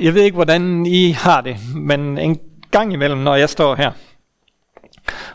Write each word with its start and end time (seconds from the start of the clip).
Jeg 0.00 0.14
ved 0.14 0.22
ikke, 0.22 0.34
hvordan 0.34 0.86
I 0.86 1.10
har 1.10 1.40
det, 1.40 1.56
men 1.74 2.18
en 2.18 2.40
gang 2.70 2.92
imellem, 2.92 3.18
når 3.18 3.34
jeg 3.34 3.50
står 3.50 3.74
her 3.74 3.92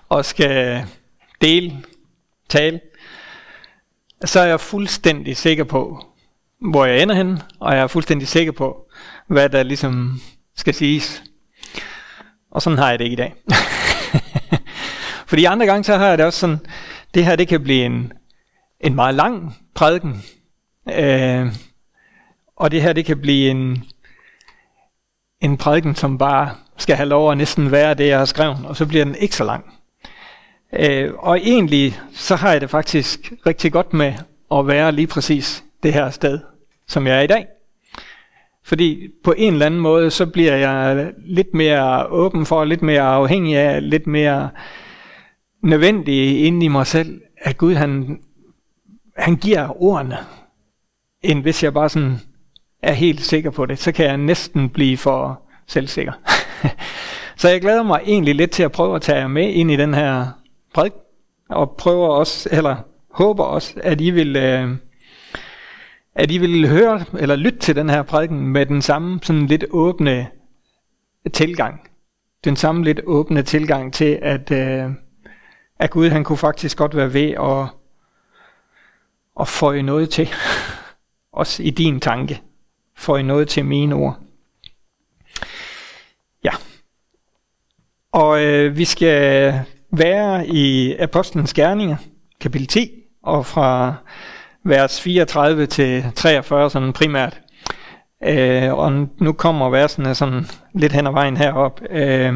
og 0.10 0.26
skal 0.26 0.86
dele, 1.42 1.84
tale, 2.50 2.80
så 4.26 4.40
er 4.40 4.46
jeg 4.46 4.60
fuldstændig 4.60 5.38
sikker 5.38 5.64
på, 5.64 6.06
hvor 6.60 6.86
jeg 6.86 7.02
ender 7.02 7.16
hen, 7.16 7.40
og 7.60 7.74
jeg 7.76 7.82
er 7.82 7.88
fuldstændig 7.88 8.28
sikker 8.28 8.52
på, 8.52 8.90
hvad 9.28 9.50
der 9.50 9.64
ligesom 9.64 10.22
skal 10.56 10.74
siges. 10.74 11.24
Og 12.52 12.62
sådan 12.62 12.78
har 12.78 12.90
jeg 12.90 13.00
det 13.00 13.06
ikke 13.06 13.14
i 13.14 13.18
dag. 13.18 13.36
Fordi 15.30 15.46
andre 15.46 15.66
gange, 15.66 15.84
så 15.84 15.98
har 15.98 16.08
jeg 16.08 16.18
det 16.18 16.26
også 16.26 16.40
sådan, 16.40 16.60
det 17.14 17.26
her 17.26 17.36
det 17.36 17.48
kan 17.48 17.64
blive 17.64 17.86
en, 17.86 18.14
en 18.80 18.96
meget 18.96 19.16
lang 19.16 19.56
prædiken. 19.74 20.24
Øh, 20.94 21.48
og 22.56 22.72
det 22.72 22.82
her 22.82 22.94
det 22.94 23.06
kan 23.06 23.22
blive 23.22 23.50
en, 23.50 23.86
en 25.42 25.58
prædiken, 25.58 25.96
som 25.96 26.18
bare 26.18 26.50
skal 26.78 26.96
have 26.96 27.10
lov 27.10 27.32
at 27.32 27.38
næsten 27.38 27.72
være 27.72 27.94
det, 27.94 28.08
jeg 28.08 28.18
har 28.18 28.26
skrevet, 28.26 28.58
og 28.66 28.76
så 28.76 28.86
bliver 28.86 29.06
den 29.06 29.16
ikke 29.16 29.36
så 29.36 29.44
lang. 29.44 29.74
Øh, 30.74 31.14
og 31.18 31.38
egentlig 31.38 32.00
så 32.14 32.36
har 32.36 32.52
jeg 32.52 32.62
det 32.62 32.70
faktisk 32.70 33.34
rigtig 33.46 33.72
godt 33.72 33.94
med 33.94 34.14
at 34.52 34.68
være 34.68 34.92
lige 34.92 35.08
præcis 35.08 35.64
det 35.84 35.94
her 35.94 36.10
sted, 36.10 36.40
som 36.88 37.08
jeg 37.08 37.18
er 37.18 37.22
i 37.22 37.28
dag. 37.28 37.48
Fordi 38.64 39.08
på 39.24 39.34
en 39.38 39.54
eller 39.54 39.66
anden 39.66 39.80
måde, 39.80 40.12
så 40.12 40.26
bliver 40.26 40.56
jeg 40.56 41.12
lidt 41.26 41.54
mere 41.54 42.08
åben 42.08 42.46
for, 42.46 42.64
lidt 42.64 42.82
mere 42.82 43.02
afhængig 43.02 43.58
af, 43.58 43.90
lidt 43.90 44.08
mere 44.08 44.50
nødvendig 45.64 46.46
inde 46.46 46.66
i 46.66 46.68
mig 46.68 46.88
selv, 46.88 47.22
at 47.38 47.58
Gud 47.58 47.74
han, 47.74 48.20
han 49.18 49.36
giver 49.36 49.84
ordene, 49.84 50.18
end 51.22 51.42
hvis 51.42 51.64
jeg 51.64 51.74
bare 51.74 51.90
sådan 51.90 52.20
er 52.86 52.94
helt 52.94 53.22
sikker 53.22 53.50
på 53.50 53.66
det, 53.66 53.80
så 53.80 53.92
kan 53.92 54.06
jeg 54.06 54.18
næsten 54.18 54.70
blive 54.70 54.98
for 54.98 55.42
selvsikker. 55.68 56.14
så 57.38 57.50
jeg 57.50 57.62
glæder 57.62 57.84
mig 57.84 58.02
egentlig 58.06 58.36
lidt 58.36 58.52
til 58.52 58.64
at 58.64 58.72
prøve 58.72 58.96
at 58.96 59.02
tage 59.02 59.20
jer 59.20 59.28
med 59.28 59.54
ind 59.54 59.72
i 59.72 59.76
den 59.76 59.94
her 59.94 60.28
prædik, 60.74 60.94
og 61.50 61.76
prøver 61.78 62.08
også, 62.08 62.50
eller 62.52 62.76
håber 63.12 63.44
også, 63.44 63.74
at 63.84 64.02
I 64.02 64.10
vil, 64.10 64.36
øh, 64.36 64.70
at 66.16 66.32
I 66.32 66.38
vil 66.38 66.68
høre 66.68 67.06
eller 67.20 67.36
lytte 67.36 67.60
til 67.60 67.76
den 67.76 67.90
her 67.90 68.04
prædiken 68.04 68.48
med 68.48 68.66
den 68.66 68.82
samme 68.82 69.20
sådan 69.24 69.48
lidt 69.48 69.66
åbne 69.72 70.28
tilgang. 71.34 71.90
Den 72.44 72.56
samme 72.56 72.84
lidt 72.84 73.00
åbne 73.06 73.42
tilgang 73.42 73.94
til, 73.94 74.20
at, 74.22 74.52
øh, 74.52 74.92
at 75.80 75.90
Gud 75.90 76.10
han 76.10 76.24
kunne 76.24 76.38
faktisk 76.38 76.78
godt 76.78 76.96
være 76.96 77.14
ved 77.14 77.32
at, 77.32 77.68
at 79.40 79.48
få 79.48 79.72
noget 79.72 80.10
til. 80.10 80.30
Også 81.34 81.64
i 81.64 81.70
din 81.70 82.00
tanke 82.00 82.42
får 82.98 83.18
I 83.18 83.24
noget 83.24 83.48
til 83.48 83.66
mine 83.66 83.96
ord. 83.96 84.20
Ja. 86.44 86.52
Og 88.12 88.44
øh, 88.44 88.78
vi 88.78 88.86
skal 88.86 89.54
være 89.92 90.48
i 90.48 90.96
Apostlenes 90.96 91.54
Gerninger, 91.54 91.98
kapitel 92.42 92.68
10, 92.68 92.92
og 93.24 93.46
fra 93.46 93.96
vers 94.64 95.02
34 95.02 95.66
til 95.66 96.04
43 96.16 96.70
sådan 96.70 96.94
primært. 96.94 97.42
Øh, 98.24 98.74
og 98.74 98.92
nu 99.22 99.34
kommer 99.34 99.70
versene 99.70 100.16
sådan 100.16 100.46
lidt 100.74 100.94
hen 100.94 101.08
ad 101.08 101.12
vejen 101.12 101.38
herop. 101.38 101.82
Øh, 101.90 102.34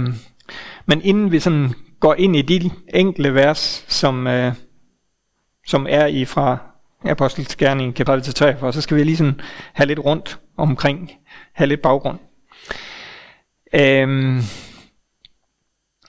men 0.85 1.02
inden 1.02 1.31
vi 1.31 1.39
sådan 1.39 1.73
går 1.99 2.15
ind 2.15 2.35
i 2.35 2.41
de 2.41 2.71
enkelte 2.93 3.33
vers, 3.33 3.85
som, 3.87 4.27
øh, 4.27 4.53
som 5.67 5.87
er 5.89 6.05
i 6.05 6.25
fra 6.25 6.57
Apostlenes 7.05 7.55
Gerning 7.55 7.95
kapitel 7.95 8.22
til 8.22 8.33
43, 8.33 8.73
så 8.73 8.81
skal 8.81 8.97
vi 8.97 9.03
lige 9.03 9.17
sådan 9.17 9.42
have 9.73 9.88
lidt 9.88 10.00
rundt 10.00 10.39
omkring, 10.58 11.11
have 11.53 11.67
lidt 11.67 11.81
baggrund. 11.81 12.19
Øhm, 13.73 14.42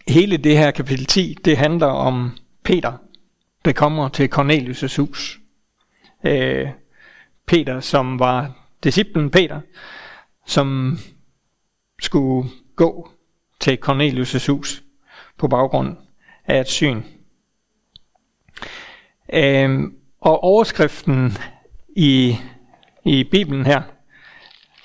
hele 0.08 0.36
det 0.36 0.58
her 0.58 0.70
kapitel 0.70 1.06
10, 1.06 1.36
det 1.44 1.56
handler 1.56 1.86
om 1.86 2.36
Peter, 2.64 2.92
der 3.64 3.72
kommer 3.72 4.08
til 4.08 4.30
Cornelius' 4.34 5.00
hus. 5.00 5.40
Øh, 6.26 6.68
Peter, 7.46 7.80
som 7.80 8.18
var 8.18 8.52
disciplen 8.84 9.30
Peter, 9.30 9.60
som 10.46 10.98
skulle 12.00 12.48
gå 12.76 13.10
til 13.60 13.78
Cornelius' 13.86 14.50
hus 14.52 14.82
på 15.38 15.48
baggrund 15.48 15.96
af 16.44 16.60
et 16.60 16.68
syn. 16.68 17.02
Øhm, 19.32 19.99
og 20.20 20.44
overskriften 20.44 21.32
i, 21.96 22.36
i 23.04 23.24
Bibelen 23.24 23.66
her, 23.66 23.82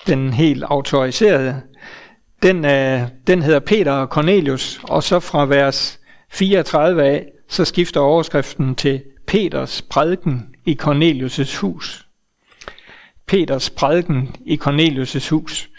den 0.06 0.32
helt 0.32 0.64
autoriserede, 0.64 1.62
den, 2.42 2.64
øh, 2.64 3.02
den 3.26 3.42
hedder 3.42 3.60
Peter 3.60 3.92
og 3.92 4.06
Cornelius, 4.06 4.80
og 4.82 5.02
så 5.02 5.20
fra 5.20 5.46
vers 5.46 6.00
34 6.28 7.04
af, 7.04 7.26
så 7.48 7.64
skifter 7.64 8.00
overskriften 8.00 8.74
til 8.74 9.02
Peters 9.26 9.82
prædiken 9.82 10.54
i 10.64 10.78
Cornelius' 10.82 11.60
hus. 11.60 12.08
Peters 13.26 13.70
prædiken 13.70 14.36
i 14.46 14.60
Cornelius' 14.62 15.30
hus. 15.30 15.70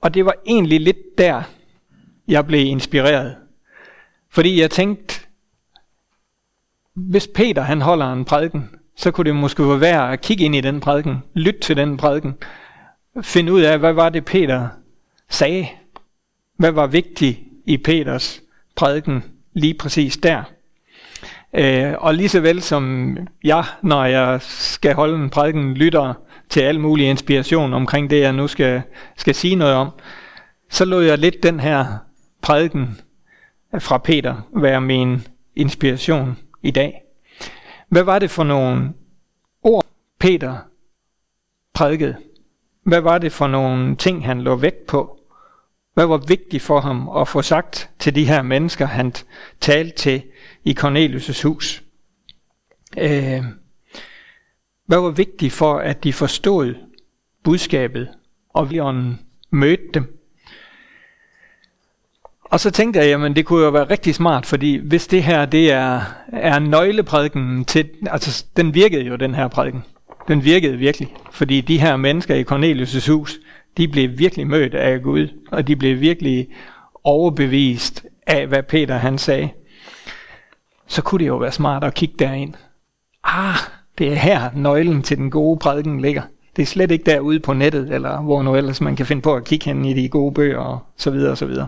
Og 0.00 0.14
det 0.14 0.24
var 0.24 0.34
egentlig 0.46 0.80
lidt 0.80 1.18
der, 1.18 1.42
jeg 2.28 2.46
blev 2.46 2.66
inspireret. 2.66 3.36
Fordi 4.30 4.60
jeg 4.60 4.70
tænkte, 4.70 5.14
hvis 6.94 7.28
Peter 7.34 7.62
han 7.62 7.80
holder 7.80 8.12
en 8.12 8.24
prædiken, 8.24 8.70
så 8.96 9.10
kunne 9.10 9.24
det 9.24 9.36
måske 9.36 9.68
være 9.68 9.80
værd 9.80 10.12
at 10.12 10.20
kigge 10.20 10.44
ind 10.44 10.54
i 10.54 10.60
den 10.60 10.80
prædiken, 10.80 11.22
lytte 11.34 11.60
til 11.60 11.76
den 11.76 11.96
prædiken, 11.96 12.34
finde 13.22 13.52
ud 13.52 13.60
af, 13.60 13.78
hvad 13.78 13.92
var 13.92 14.08
det 14.08 14.24
Peter 14.24 14.68
sagde, 15.30 15.68
hvad 16.56 16.70
var 16.70 16.86
vigtigt 16.86 17.38
i 17.66 17.76
Peters 17.76 18.42
prædiken 18.76 19.24
lige 19.52 19.74
præcis 19.74 20.16
der. 20.16 20.42
Øh, 21.54 21.92
og 21.98 22.14
lige 22.14 22.28
så 22.28 22.40
vel 22.40 22.62
som 22.62 23.16
jeg, 23.44 23.64
når 23.82 24.04
jeg 24.04 24.38
skal 24.42 24.94
holde 24.94 25.14
en 25.14 25.30
prædiken, 25.30 25.74
lytter 25.74 26.14
til 26.48 26.60
al 26.60 26.80
mulig 26.80 27.06
inspiration 27.06 27.74
omkring 27.74 28.10
det, 28.10 28.20
jeg 28.20 28.32
nu 28.32 28.48
skal, 28.48 28.82
skal 29.16 29.34
sige 29.34 29.56
noget 29.56 29.74
om, 29.74 29.90
så 30.70 30.84
lod 30.84 31.04
jeg 31.04 31.18
lidt 31.18 31.42
den 31.42 31.60
her 31.60 31.86
prædiken 32.42 33.00
fra 33.78 33.98
Peter 33.98 34.48
være 34.56 34.80
min 34.80 35.26
inspiration 35.56 36.38
i 36.62 36.70
dag. 36.70 37.03
Hvad 37.94 38.02
var 38.02 38.18
det 38.18 38.30
for 38.30 38.44
nogle 38.44 38.92
ord, 39.62 39.86
Peter 40.18 40.58
prædikede? 41.74 42.16
Hvad 42.82 43.00
var 43.00 43.18
det 43.18 43.32
for 43.32 43.46
nogle 43.46 43.96
ting, 43.96 44.26
han 44.26 44.40
lå 44.40 44.56
vægt 44.56 44.86
på? 44.86 45.20
Hvad 45.94 46.06
var 46.06 46.16
vigtigt 46.16 46.62
for 46.62 46.80
ham 46.80 47.08
at 47.08 47.28
få 47.28 47.42
sagt 47.42 47.90
til 47.98 48.14
de 48.14 48.26
her 48.26 48.42
mennesker, 48.42 48.86
han 48.86 49.12
talte 49.60 49.96
til 49.96 50.22
i 50.64 50.76
Cornelius' 50.80 51.42
hus? 51.42 51.82
Øh, 52.98 53.44
hvad 54.86 54.98
var 54.98 55.10
vigtigt 55.10 55.52
for, 55.52 55.78
at 55.78 56.04
de 56.04 56.12
forstod 56.12 56.74
budskabet, 57.44 58.08
og 58.48 58.70
vi 58.70 58.80
mødte 59.50 59.88
dem? 59.94 60.23
Og 62.54 62.60
så 62.60 62.70
tænkte 62.70 63.00
jeg, 63.00 63.08
jamen 63.08 63.36
det 63.36 63.46
kunne 63.46 63.64
jo 63.64 63.70
være 63.70 63.90
rigtig 63.90 64.14
smart, 64.14 64.46
fordi 64.46 64.76
hvis 64.76 65.06
det 65.06 65.22
her 65.22 65.46
det 65.46 65.72
er, 65.72 66.00
er 66.32 66.58
nøgleprædiken 66.58 67.64
til, 67.64 67.88
altså 68.10 68.44
den 68.56 68.74
virkede 68.74 69.02
jo 69.02 69.16
den 69.16 69.34
her 69.34 69.48
prædiken. 69.48 69.84
Den 70.28 70.44
virkede 70.44 70.76
virkelig, 70.76 71.14
fordi 71.30 71.60
de 71.60 71.80
her 71.80 71.96
mennesker 71.96 72.34
i 72.34 72.44
Cornelius' 72.52 73.12
hus, 73.12 73.38
de 73.76 73.88
blev 73.88 74.18
virkelig 74.18 74.46
mødt 74.46 74.74
af 74.74 75.02
Gud, 75.02 75.28
og 75.52 75.68
de 75.68 75.76
blev 75.76 76.00
virkelig 76.00 76.48
overbevist 77.04 78.04
af, 78.26 78.46
hvad 78.46 78.62
Peter 78.62 78.96
han 78.96 79.18
sagde. 79.18 79.48
Så 80.86 81.02
kunne 81.02 81.18
det 81.18 81.26
jo 81.26 81.36
være 81.36 81.52
smart 81.52 81.84
at 81.84 81.94
kigge 81.94 82.14
derind. 82.18 82.54
Ah, 83.24 83.56
det 83.98 84.12
er 84.12 84.16
her 84.16 84.50
nøglen 84.54 85.02
til 85.02 85.16
den 85.16 85.30
gode 85.30 85.58
prædiken 85.58 86.00
ligger. 86.00 86.22
Det 86.56 86.62
er 86.62 86.66
slet 86.66 86.90
ikke 86.90 87.10
derude 87.10 87.40
på 87.40 87.52
nettet, 87.52 87.94
eller 87.94 88.20
hvor 88.20 88.42
nu 88.42 88.56
ellers 88.56 88.80
man 88.80 88.96
kan 88.96 89.06
finde 89.06 89.22
på 89.22 89.34
at 89.34 89.44
kigge 89.44 89.64
hen 89.64 89.84
i 89.84 89.94
de 89.94 90.08
gode 90.08 90.34
bøger, 90.34 90.58
og 90.58 90.78
så 90.96 91.10
videre, 91.10 91.30
og 91.30 91.38
så 91.38 91.46
videre. 91.46 91.66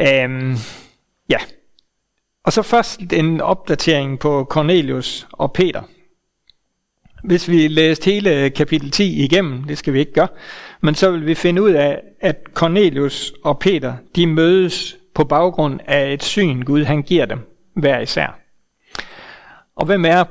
Øhm, 0.00 0.56
ja. 1.28 1.38
Og 2.44 2.52
så 2.52 2.62
først 2.62 3.00
en 3.12 3.40
opdatering 3.40 4.18
på 4.18 4.46
Cornelius 4.50 5.26
og 5.32 5.52
Peter. 5.52 5.82
Hvis 7.24 7.48
vi 7.48 7.68
læste 7.68 8.10
hele 8.10 8.50
kapitel 8.50 8.90
10 8.90 9.24
igennem, 9.24 9.64
det 9.64 9.78
skal 9.78 9.92
vi 9.92 9.98
ikke 9.98 10.12
gøre, 10.12 10.28
men 10.80 10.94
så 10.94 11.10
vil 11.10 11.26
vi 11.26 11.34
finde 11.34 11.62
ud 11.62 11.70
af, 11.70 12.00
at 12.20 12.36
Cornelius 12.54 13.32
og 13.44 13.58
Peter, 13.58 13.94
de 14.16 14.26
mødes 14.26 14.96
på 15.14 15.24
baggrund 15.24 15.80
af 15.86 16.12
et 16.12 16.22
syn, 16.22 16.62
Gud 16.62 16.84
han 16.84 17.02
giver 17.02 17.26
dem 17.26 17.38
hver 17.76 18.00
især. 18.00 18.38
Og 19.76 19.86
hvem 19.86 20.04
er 20.04 20.24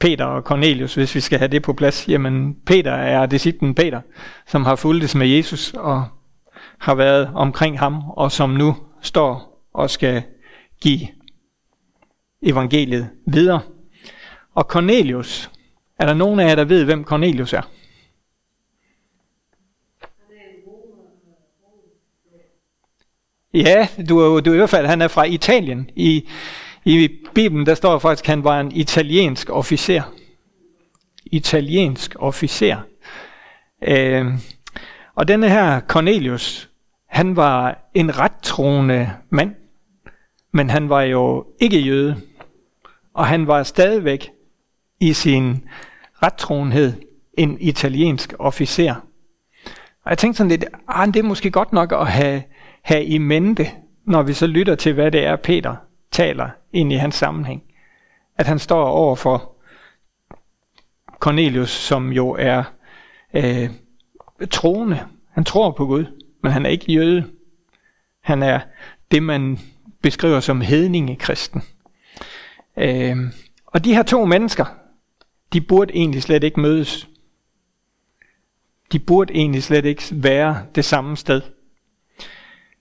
Peter 0.00 0.24
og 0.24 0.42
Cornelius, 0.42 0.94
hvis 0.94 1.14
vi 1.14 1.20
skal 1.20 1.38
have 1.38 1.48
det 1.48 1.62
på 1.62 1.72
plads? 1.72 2.08
Jamen, 2.08 2.56
Peter 2.66 2.92
er 2.92 3.26
disciplen 3.26 3.74
Peter, 3.74 4.00
som 4.46 4.64
har 4.64 4.76
fulgtes 4.76 5.14
med 5.14 5.26
Jesus 5.26 5.72
og 5.74 6.04
har 6.78 6.94
været 6.94 7.30
omkring 7.34 7.78
ham, 7.78 8.02
og 8.16 8.32
som 8.32 8.50
nu 8.50 8.76
står 9.02 9.64
og 9.72 9.90
skal 9.90 10.22
give 10.80 11.08
evangeliet 12.42 13.10
videre. 13.26 13.60
Og 14.54 14.64
Cornelius, 14.64 15.50
er 15.98 16.06
der 16.06 16.14
nogen 16.14 16.40
af 16.40 16.48
jer, 16.48 16.54
der 16.54 16.64
ved, 16.64 16.84
hvem 16.84 17.04
Cornelius 17.04 17.52
er? 17.52 17.62
Ja, 23.54 23.88
du 24.08 24.40
du 24.40 24.52
i 24.52 24.56
hvert 24.56 24.70
fald, 24.70 24.86
han 24.86 25.02
er 25.02 25.08
fra 25.08 25.24
Italien. 25.24 25.90
I, 25.96 26.28
I 26.84 27.08
Bibelen, 27.34 27.66
der 27.66 27.74
står 27.74 27.98
faktisk, 27.98 28.24
at 28.24 28.28
han 28.28 28.44
var 28.44 28.60
en 28.60 28.72
italiensk 28.72 29.50
officer. 29.50 30.02
Italiensk 31.26 32.16
officer. 32.18 32.76
Øh, 33.82 34.26
og 35.14 35.28
denne 35.28 35.48
her 35.48 35.80
Cornelius, 35.80 36.69
han 37.10 37.36
var 37.36 37.90
en 37.94 38.18
rettroende 38.18 39.10
mand, 39.30 39.54
men 40.52 40.70
han 40.70 40.88
var 40.88 41.02
jo 41.02 41.46
ikke 41.60 41.80
jøde, 41.80 42.16
og 43.14 43.26
han 43.26 43.46
var 43.46 43.62
stadigvæk 43.62 44.30
i 45.00 45.12
sin 45.12 45.68
rettroenhed 46.22 46.92
en 47.34 47.56
italiensk 47.60 48.34
officer. 48.38 48.94
Og 50.04 50.10
jeg 50.10 50.18
tænkte 50.18 50.38
sådan 50.38 50.48
lidt, 50.48 50.64
ah, 50.88 51.06
det 51.06 51.16
er 51.16 51.22
måske 51.22 51.50
godt 51.50 51.72
nok 51.72 51.92
at 51.92 52.06
have, 52.06 52.42
have 52.82 53.04
i 53.04 53.18
mente, 53.18 53.66
når 54.04 54.22
vi 54.22 54.32
så 54.32 54.46
lytter 54.46 54.74
til, 54.74 54.92
hvad 54.92 55.10
det 55.10 55.24
er, 55.26 55.36
Peter 55.36 55.76
taler 56.10 56.48
ind 56.72 56.92
i 56.92 56.96
hans 56.96 57.14
sammenhæng. 57.14 57.62
At 58.38 58.46
han 58.46 58.58
står 58.58 58.84
over 58.84 59.16
for 59.16 59.52
Cornelius, 61.18 61.70
som 61.70 62.12
jo 62.12 62.30
er 62.38 62.62
øh, 63.34 63.70
troende. 64.50 65.00
Han 65.32 65.44
tror 65.44 65.70
på 65.70 65.86
Gud, 65.86 66.19
men 66.42 66.52
han 66.52 66.66
er 66.66 66.70
ikke 66.70 66.92
jøde. 66.92 67.30
Han 68.20 68.42
er 68.42 68.60
det, 69.10 69.22
man 69.22 69.58
beskriver 70.02 70.40
som 70.40 70.60
hedningekristen. 70.60 71.62
Øh, 72.76 73.16
og 73.66 73.84
de 73.84 73.94
her 73.94 74.02
to 74.02 74.24
mennesker, 74.24 74.64
de 75.52 75.60
burde 75.60 75.94
egentlig 75.94 76.22
slet 76.22 76.44
ikke 76.44 76.60
mødes. 76.60 77.08
De 78.92 78.98
burde 78.98 79.34
egentlig 79.34 79.62
slet 79.62 79.84
ikke 79.84 80.02
være 80.12 80.66
det 80.74 80.84
samme 80.84 81.16
sted. 81.16 81.42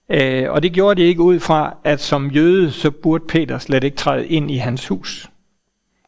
Øh, 0.10 0.52
og 0.52 0.64
det 0.64 0.74
gjorde 0.74 1.02
de 1.02 1.08
ikke 1.08 1.22
ud 1.22 1.40
fra, 1.40 1.78
at 1.84 2.00
som 2.00 2.32
jøde, 2.32 2.72
så 2.72 2.92
burde 2.92 3.26
Peter 3.28 3.58
slet 3.58 3.84
ikke 3.84 3.98
træde 3.98 4.28
ind 4.28 4.52
i 4.52 4.58
hans 4.58 4.88
hus. 4.88 5.30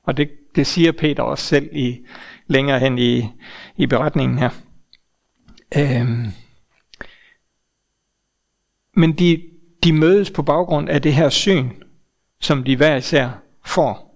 Og 0.03 0.18
det, 0.18 0.30
det 0.56 0.68
siger 0.68 0.92
Peter 0.92 1.24
også 1.24 1.45
selv 1.45 1.69
i 1.71 2.00
længere 2.48 2.80
hen 2.80 2.98
i, 2.98 3.30
i 3.77 3.86
beretningen 3.86 4.38
her. 4.38 4.50
Øhm, 5.77 6.25
men 8.93 9.13
de, 9.13 9.43
de 9.83 9.93
mødes 9.93 10.31
på 10.31 10.43
baggrund 10.43 10.89
af 10.89 11.01
det 11.01 11.13
her 11.13 11.29
syn, 11.29 11.69
som 12.41 12.63
de 12.63 12.75
hver 12.75 12.95
især 12.95 13.29
får. 13.65 14.11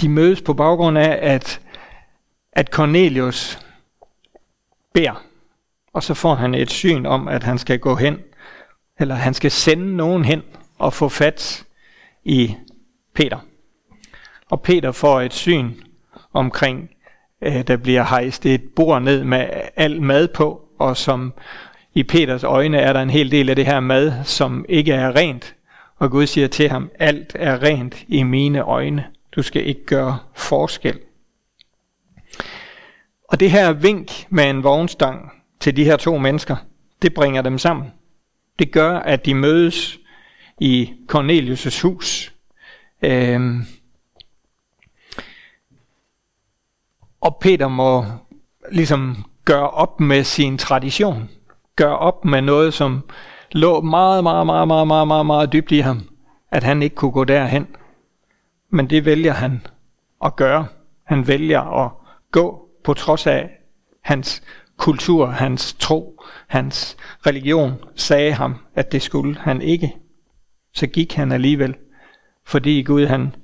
De 0.00 0.08
mødes 0.08 0.42
på 0.42 0.54
baggrund 0.54 0.98
af, 0.98 1.18
at, 1.22 1.60
at 2.52 2.68
Cornelius 2.68 3.58
beder, 4.94 5.24
og 5.92 6.02
så 6.02 6.14
får 6.14 6.34
han 6.34 6.54
et 6.54 6.70
syn 6.70 7.06
om, 7.06 7.28
at 7.28 7.42
han 7.42 7.58
skal 7.58 7.78
gå 7.78 7.94
hen, 7.94 8.18
eller 9.00 9.14
han 9.14 9.34
skal 9.34 9.50
sende 9.50 9.96
nogen 9.96 10.24
hen 10.24 10.42
og 10.78 10.92
få 10.92 11.08
fat 11.08 11.64
i 12.24 12.56
Peter. 13.14 13.38
Og 14.50 14.62
Peter 14.62 14.92
får 14.92 15.20
et 15.20 15.32
syn 15.32 15.70
omkring, 16.32 16.90
øh, 17.42 17.66
der 17.66 17.76
bliver 17.76 18.04
hejst 18.04 18.46
et 18.46 18.62
bord 18.76 19.02
ned 19.02 19.24
med 19.24 19.50
al 19.76 20.02
mad 20.02 20.28
på, 20.28 20.68
og 20.78 20.96
som 20.96 21.32
i 21.94 22.02
Peters 22.02 22.44
øjne 22.44 22.78
er 22.78 22.92
der 22.92 23.02
en 23.02 23.10
hel 23.10 23.30
del 23.30 23.50
af 23.50 23.56
det 23.56 23.66
her 23.66 23.80
mad, 23.80 24.24
som 24.24 24.64
ikke 24.68 24.92
er 24.92 25.16
rent. 25.16 25.54
Og 25.96 26.10
Gud 26.10 26.26
siger 26.26 26.48
til 26.48 26.68
ham, 26.68 26.90
alt 26.98 27.32
er 27.34 27.62
rent 27.62 28.04
i 28.08 28.22
mine 28.22 28.62
øjne. 28.62 29.04
Du 29.36 29.42
skal 29.42 29.66
ikke 29.66 29.86
gøre 29.86 30.18
forskel. 30.34 30.98
Og 33.28 33.40
det 33.40 33.50
her 33.50 33.72
vink 33.72 34.26
med 34.30 34.50
en 34.50 34.62
vognstang 34.62 35.32
til 35.60 35.76
de 35.76 35.84
her 35.84 35.96
to 35.96 36.18
mennesker, 36.18 36.56
det 37.02 37.14
bringer 37.14 37.42
dem 37.42 37.58
sammen. 37.58 37.92
Det 38.58 38.72
gør, 38.72 38.98
at 38.98 39.26
de 39.26 39.34
mødes 39.34 39.98
i 40.60 40.92
Cornelius' 41.12 41.82
hus. 41.82 42.34
Øhm, 43.02 43.64
og 47.20 47.36
Peter 47.40 47.68
må 47.68 48.04
ligesom 48.72 49.24
gøre 49.44 49.70
op 49.70 50.00
med 50.00 50.24
sin 50.24 50.58
tradition. 50.58 51.30
Gøre 51.76 51.98
op 51.98 52.24
med 52.24 52.42
noget, 52.42 52.74
som 52.74 53.04
lå 53.52 53.80
meget, 53.80 54.22
meget, 54.22 54.46
meget, 54.46 54.68
meget, 54.68 54.86
meget, 54.86 55.06
meget, 55.08 55.26
meget 55.26 55.52
dybt 55.52 55.72
i 55.72 55.78
ham. 55.78 56.00
At 56.50 56.62
han 56.62 56.82
ikke 56.82 56.96
kunne 56.96 57.12
gå 57.12 57.24
derhen. 57.24 57.66
Men 58.70 58.90
det 58.90 59.04
vælger 59.04 59.32
han 59.32 59.66
at 60.24 60.36
gøre. 60.36 60.66
Han 61.04 61.28
vælger 61.28 61.84
at 61.84 61.90
gå 62.32 62.68
på 62.84 62.94
trods 62.94 63.26
af 63.26 63.50
hans 64.00 64.42
kultur, 64.76 65.26
hans 65.26 65.72
tro, 65.72 66.22
hans 66.46 66.96
religion 67.26 67.72
sagde 67.96 68.32
ham, 68.32 68.56
at 68.74 68.92
det 68.92 69.02
skulle 69.02 69.38
han 69.38 69.62
ikke. 69.62 69.96
Så 70.74 70.86
gik 70.86 71.14
han 71.14 71.32
alligevel, 71.32 71.74
fordi 72.46 72.82
Gud 72.82 73.06
han 73.06 73.34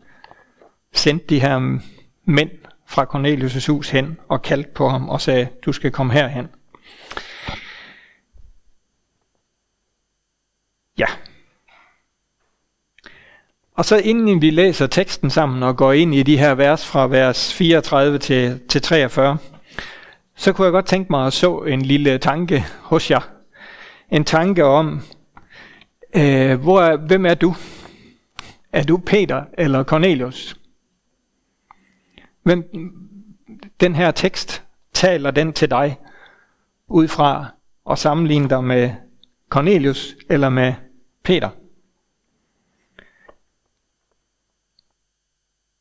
sendte 0.94 1.26
de 1.26 1.40
her 1.40 1.78
mænd 2.24 2.50
fra 2.86 3.04
Cornelius' 3.04 3.72
hus 3.72 3.90
hen 3.90 4.16
og 4.28 4.42
kaldte 4.42 4.70
på 4.74 4.88
ham 4.88 5.08
og 5.08 5.20
sagde, 5.20 5.48
du 5.66 5.72
skal 5.72 5.90
komme 5.90 6.12
herhen. 6.12 6.48
Ja. 10.98 11.06
Og 13.72 13.84
så 13.84 13.96
inden 13.96 14.42
vi 14.42 14.50
læser 14.50 14.86
teksten 14.86 15.30
sammen 15.30 15.62
og 15.62 15.76
går 15.76 15.92
ind 15.92 16.14
i 16.14 16.22
de 16.22 16.38
her 16.38 16.54
vers 16.54 16.86
fra 16.86 17.06
vers 17.06 17.54
34 17.54 18.18
til, 18.18 18.60
til 18.68 18.82
43, 18.82 19.38
så 20.36 20.52
kunne 20.52 20.64
jeg 20.64 20.72
godt 20.72 20.86
tænke 20.86 21.12
mig 21.12 21.26
at 21.26 21.32
så 21.32 21.58
en 21.58 21.82
lille 21.82 22.18
tanke 22.18 22.64
hos 22.80 23.10
jer. 23.10 23.30
En 24.10 24.24
tanke 24.24 24.64
om, 24.64 25.02
øh, 26.16 26.60
hvor 26.60 26.80
er, 26.80 26.96
hvem 26.96 27.26
er 27.26 27.34
du? 27.34 27.54
Er 28.72 28.82
du 28.82 28.96
Peter 28.96 29.44
eller 29.58 29.84
Cornelius? 29.84 30.56
Hvem, 32.42 32.64
den 33.80 33.94
her 33.94 34.10
tekst, 34.10 34.64
taler 34.92 35.30
den 35.30 35.52
til 35.52 35.70
dig 35.70 35.98
ud 36.88 37.08
fra 37.08 37.46
at 37.90 37.98
sammenligne 37.98 38.50
dig 38.50 38.64
med 38.64 38.90
Cornelius 39.48 40.16
eller 40.30 40.48
med 40.48 40.74
Peter? 41.22 41.50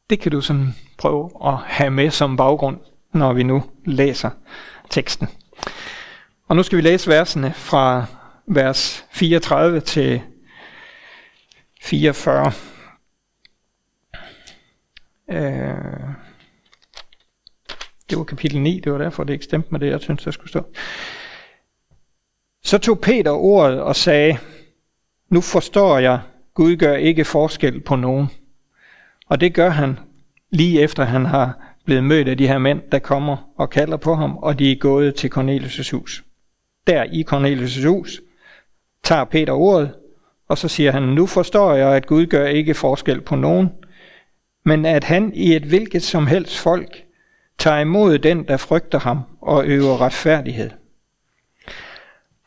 Det 0.09 0.19
kan 0.19 0.31
du 0.31 0.41
sådan 0.41 0.75
prøve 0.97 1.31
at 1.45 1.57
have 1.57 1.91
med 1.91 2.11
som 2.11 2.37
baggrund 2.37 2.79
når 3.13 3.33
vi 3.33 3.43
nu 3.43 3.63
læser 3.85 4.29
teksten. 4.89 5.27
Og 6.47 6.55
nu 6.55 6.63
skal 6.63 6.77
vi 6.77 6.81
læse 6.81 7.09
versene 7.09 7.53
fra 7.53 8.05
vers 8.45 9.05
34 9.11 9.79
til 9.79 10.21
44. 11.81 12.51
Øh, 15.29 16.17
det 18.09 18.17
var 18.17 18.23
kapitel 18.23 18.61
9, 18.61 18.79
det 18.79 18.91
var 18.91 18.97
derfor, 18.97 19.23
det 19.23 19.33
ikke 19.33 19.45
stemte 19.45 19.67
med 19.71 19.79
det, 19.79 19.89
jeg 19.89 20.01
synes, 20.01 20.23
der 20.23 20.31
skulle 20.31 20.49
stå. 20.49 20.73
Så 22.63 22.77
tog 22.77 22.99
Peter 22.99 23.31
ordet 23.31 23.81
og 23.81 23.95
sagde, 23.95 24.37
nu 25.29 25.41
forstår 25.41 25.97
jeg, 25.97 26.19
Gud 26.53 26.75
gør 26.75 26.95
ikke 26.95 27.25
forskel 27.25 27.79
på 27.79 27.95
nogen. 27.95 28.27
Og 29.27 29.41
det 29.41 29.53
gør 29.53 29.69
han, 29.69 29.99
lige 30.49 30.81
efter 30.81 31.03
han 31.03 31.25
har 31.25 31.75
blevet 31.85 32.03
mødt 32.03 32.27
af 32.27 32.37
de 32.37 32.47
her 32.47 32.57
mænd, 32.57 32.81
der 32.91 32.99
kommer 32.99 33.37
og 33.57 33.69
kalder 33.69 33.97
på 33.97 34.15
ham, 34.15 34.37
og 34.37 34.59
de 34.59 34.71
er 34.71 34.75
gået 34.75 35.15
til 35.15 35.31
Cornelius' 35.35 35.91
hus. 35.91 36.23
Der 36.87 37.03
i 37.03 37.25
Cornelius' 37.31 37.87
hus 37.87 38.21
tager 39.03 39.23
Peter 39.23 39.53
ordet, 39.53 39.93
og 40.47 40.57
så 40.57 40.67
siger 40.67 40.91
han, 40.91 41.03
nu 41.03 41.25
forstår 41.25 41.73
jeg, 41.73 41.95
at 41.95 42.07
Gud 42.07 42.25
gør 42.25 42.45
ikke 42.45 42.73
forskel 42.73 43.21
på 43.21 43.35
nogen, 43.35 43.69
men 44.63 44.85
at 44.85 45.03
han 45.03 45.31
i 45.33 45.55
et 45.55 45.63
hvilket 45.63 46.03
som 46.03 46.27
helst 46.27 46.57
folk 46.57 47.03
tager 47.57 47.79
imod 47.79 48.19
den, 48.19 48.43
der 48.43 48.57
frygter 48.57 48.99
ham 48.99 49.21
og 49.41 49.65
øver 49.65 50.01
retfærdighed. 50.01 50.69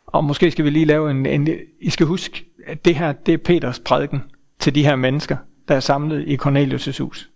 Og 0.06 0.25
måske 0.25 0.50
skal 0.50 0.64
vi 0.64 0.70
lige 0.70 0.84
lave 0.84 1.10
en, 1.10 1.26
en 1.26 1.49
I 1.80 1.90
skal 1.90 2.06
huske, 2.06 2.44
det 2.74 2.94
her, 2.94 3.12
det 3.12 3.34
er 3.34 3.38
Peters 3.38 3.78
prædiken 3.78 4.22
til 4.58 4.74
de 4.74 4.84
her 4.84 4.96
mennesker, 4.96 5.36
der 5.68 5.76
er 5.76 5.80
samlet 5.80 6.28
i 6.28 6.38
Cornelius' 6.42 7.02
hus. 7.02 7.30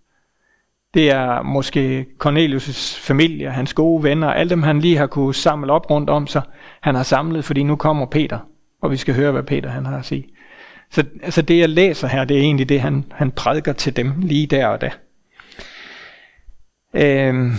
Det 0.95 1.11
er 1.11 1.43
måske 1.43 2.07
Cornelius' 2.25 3.01
familie, 3.01 3.51
hans 3.51 3.75
gode 3.75 4.03
venner, 4.03 4.29
alle 4.29 4.51
dem 4.51 4.63
han 4.63 4.81
lige 4.81 4.97
har 4.97 5.07
kunne 5.07 5.35
samle 5.35 5.73
op 5.73 5.91
rundt 5.91 6.11
om 6.11 6.27
sig. 6.27 6.43
Han 6.81 6.95
har 6.95 7.03
samlet, 7.03 7.45
fordi 7.45 7.63
nu 7.63 7.77
kommer 7.77 8.07
Peter, 8.07 8.39
og 8.83 8.91
vi 8.91 8.97
skal 8.97 9.15
høre, 9.15 9.33
hvad 9.33 9.43
Peter 9.43 9.71
han 9.71 9.87
har 9.87 9.99
at 9.99 10.05
sige. 10.05 10.29
Så 10.91 11.05
altså 11.23 11.43
det 11.43 11.59
jeg 11.59 11.69
læser 11.69 12.09
her, 12.09 12.25
det 12.25 12.37
er 12.37 12.41
egentlig 12.41 12.69
det, 12.69 12.81
han, 12.81 13.05
han 13.11 13.31
prædiker 13.31 13.73
til 13.73 13.97
dem 13.97 14.13
lige 14.21 14.47
der 14.47 14.67
og 14.67 14.81
da. 14.81 14.91
Øhm, 16.95 17.53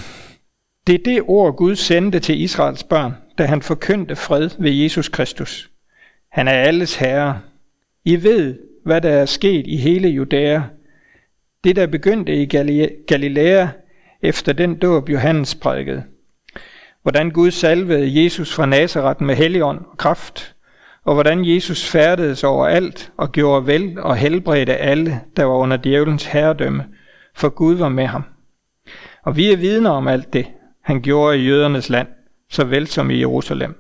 det 0.88 0.96
er 0.96 1.04
det 1.06 1.22
ord, 1.28 1.56
Gud 1.56 1.76
sendte 1.76 2.20
til 2.20 2.42
Israels 2.42 2.84
børn, 2.84 3.14
da 3.38 3.46
han 3.46 3.62
forkyndte 3.62 4.16
fred 4.16 4.50
ved 4.60 4.72
Jesus 4.72 5.10
Kristus. 5.10 5.70
Han 6.32 6.48
er 6.48 6.52
alles 6.52 6.96
herre. 6.96 7.40
I 8.06 8.24
ved, 8.24 8.56
hvad 8.84 9.02
der 9.02 9.10
er 9.10 9.26
sket 9.26 9.68
i 9.68 9.78
hele 9.78 10.08
Judæa, 10.08 10.62
det, 11.64 11.76
der 11.76 11.88
begyndte 11.88 12.36
i 12.36 12.46
Galilea 13.08 13.68
efter 14.22 14.54
den 14.54 14.76
dåb 14.76 15.10
Johannes 15.10 15.56
prædikede. 15.56 16.04
hvordan 17.02 17.32
Gud 17.32 17.52
salvede 17.52 18.24
Jesus 18.24 18.54
fra 18.54 18.66
Nazareth 18.66 19.24
med 19.24 19.36
helligånd 19.36 19.80
og 19.92 19.98
kraft, 19.98 20.56
og 21.04 21.14
hvordan 21.14 21.46
Jesus 21.46 21.90
færdedes 21.90 22.44
over 22.44 22.68
alt 22.68 23.12
og 23.18 23.32
gjorde 23.32 23.68
vel 23.68 24.00
og 24.00 24.16
helbredte 24.16 24.78
alle, 24.78 25.22
der 25.38 25.44
var 25.44 25.56
under 25.56 25.78
djævelens 25.78 26.26
herredømme, 26.26 26.86
for 27.36 27.50
Gud 27.50 27.76
var 27.76 27.90
med 27.90 28.06
ham. 28.06 28.24
Og 29.24 29.38
vi 29.38 29.52
er 29.52 29.58
vidner 29.58 29.90
om 29.90 30.08
alt 30.08 30.34
det, 30.34 30.46
han 30.82 31.02
gjorde 31.02 31.38
i 31.38 31.46
jødernes 31.46 31.90
land, 31.90 32.08
såvel 32.50 32.88
som 32.88 33.12
i 33.12 33.20
Jerusalem. 33.20 33.76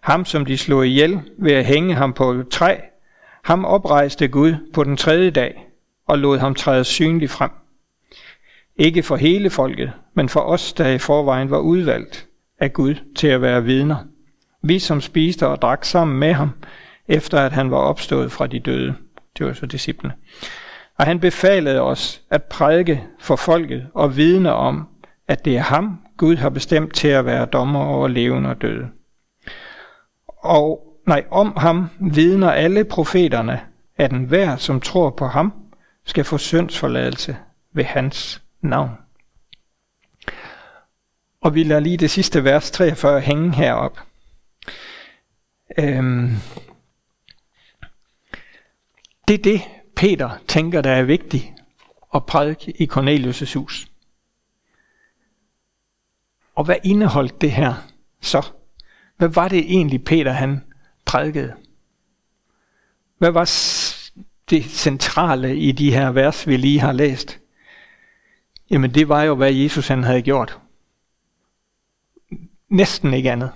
Ham, 0.00 0.24
som 0.24 0.44
de 0.44 0.58
slog 0.58 0.86
ihjel 0.86 1.20
ved 1.38 1.52
at 1.52 1.66
hænge 1.66 1.94
ham 1.94 2.12
på 2.12 2.30
et 2.30 2.48
træ, 2.48 2.76
ham 3.44 3.64
oprejste 3.64 4.28
Gud 4.28 4.54
på 4.72 4.84
den 4.84 4.96
tredje 4.96 5.30
dag 5.30 5.66
og 6.06 6.18
lod 6.18 6.38
ham 6.38 6.54
træde 6.54 6.84
synligt 6.84 7.30
frem. 7.30 7.50
Ikke 8.76 9.02
for 9.02 9.16
hele 9.16 9.50
folket, 9.50 9.92
men 10.14 10.28
for 10.28 10.40
os, 10.40 10.72
der 10.72 10.88
i 10.88 10.98
forvejen 10.98 11.50
var 11.50 11.58
udvalgt 11.58 12.26
af 12.58 12.72
Gud 12.72 12.94
til 13.16 13.26
at 13.26 13.42
være 13.42 13.64
vidner. 13.64 13.96
Vi 14.62 14.78
som 14.78 15.00
spiste 15.00 15.46
og 15.46 15.62
drak 15.62 15.84
sammen 15.84 16.18
med 16.18 16.32
ham, 16.32 16.50
efter 17.08 17.40
at 17.40 17.52
han 17.52 17.70
var 17.70 17.76
opstået 17.76 18.32
fra 18.32 18.46
de 18.46 18.60
døde. 18.60 18.94
Det 19.38 19.46
var 19.46 19.52
så 19.52 19.66
disciplene. 19.66 20.14
Og 20.98 21.06
han 21.06 21.20
befalede 21.20 21.80
os 21.80 22.22
at 22.30 22.42
prædike 22.42 23.04
for 23.20 23.36
folket 23.36 23.86
og 23.94 24.16
vidne 24.16 24.52
om, 24.52 24.88
at 25.28 25.44
det 25.44 25.56
er 25.56 25.62
ham, 25.62 25.98
Gud 26.16 26.36
har 26.36 26.48
bestemt 26.50 26.94
til 26.94 27.08
at 27.08 27.24
være 27.24 27.46
dommer 27.46 27.84
over 27.84 28.08
levende 28.08 28.50
og 28.50 28.62
døde. 28.62 28.88
Og 30.42 30.89
nej, 31.10 31.24
om 31.30 31.56
ham 31.56 31.88
vidner 32.00 32.50
alle 32.50 32.84
profeterne, 32.84 33.60
at 33.96 34.12
enhver, 34.12 34.56
som 34.56 34.80
tror 34.80 35.10
på 35.10 35.26
ham, 35.26 35.52
skal 36.04 36.24
få 36.24 36.38
syndsforladelse 36.38 37.36
ved 37.72 37.84
hans 37.84 38.42
navn. 38.60 38.90
Og 41.40 41.54
vi 41.54 41.62
lader 41.62 41.80
lige 41.80 41.96
det 41.96 42.10
sidste 42.10 42.44
vers 42.44 42.70
43 42.70 43.20
hænge 43.20 43.54
herop. 43.54 44.00
Øhm, 45.78 46.30
det 49.28 49.34
er 49.34 49.42
det, 49.42 49.60
Peter 49.96 50.30
tænker, 50.48 50.80
der 50.80 50.92
er 50.92 51.02
vigtigt 51.02 51.52
at 52.14 52.26
prædike 52.26 52.82
i 52.82 52.88
Cornelius' 52.92 53.58
hus. 53.58 53.88
Og 56.54 56.64
hvad 56.64 56.76
indeholdt 56.82 57.40
det 57.40 57.52
her 57.52 57.74
så? 58.20 58.50
Hvad 59.16 59.28
var 59.28 59.48
det 59.48 59.58
egentlig, 59.58 60.04
Peter 60.04 60.32
han 60.32 60.69
prædikede? 61.10 61.54
Hvad 63.18 63.30
var 63.30 63.44
det 64.50 64.64
centrale 64.64 65.56
i 65.56 65.72
de 65.72 65.92
her 65.92 66.10
vers, 66.10 66.46
vi 66.46 66.56
lige 66.56 66.80
har 66.80 66.92
læst? 66.92 67.40
Jamen 68.70 68.94
det 68.94 69.08
var 69.08 69.22
jo, 69.22 69.34
hvad 69.34 69.52
Jesus 69.52 69.88
han 69.88 70.04
havde 70.04 70.22
gjort. 70.22 70.58
Næsten 72.68 73.14
ikke 73.14 73.32
andet. 73.32 73.50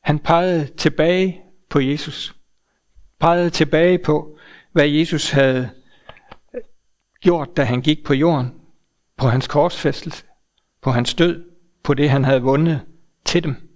Han 0.00 0.18
pegede 0.18 0.66
tilbage 0.76 1.42
på 1.68 1.80
Jesus. 1.80 2.36
Pegede 3.20 3.50
tilbage 3.50 3.98
på, 3.98 4.38
hvad 4.72 4.88
Jesus 4.88 5.30
havde 5.30 5.70
gjort, 7.20 7.56
da 7.56 7.64
han 7.64 7.82
gik 7.82 8.04
på 8.04 8.14
jorden. 8.14 8.54
På 9.16 9.28
hans 9.28 9.46
korsfæstelse. 9.46 10.24
På 10.82 10.90
hans 10.90 11.14
død. 11.14 11.44
På 11.82 11.94
det, 11.94 12.10
han 12.10 12.24
havde 12.24 12.42
vundet 12.42 12.80
til 13.24 13.44
dem. 13.44 13.71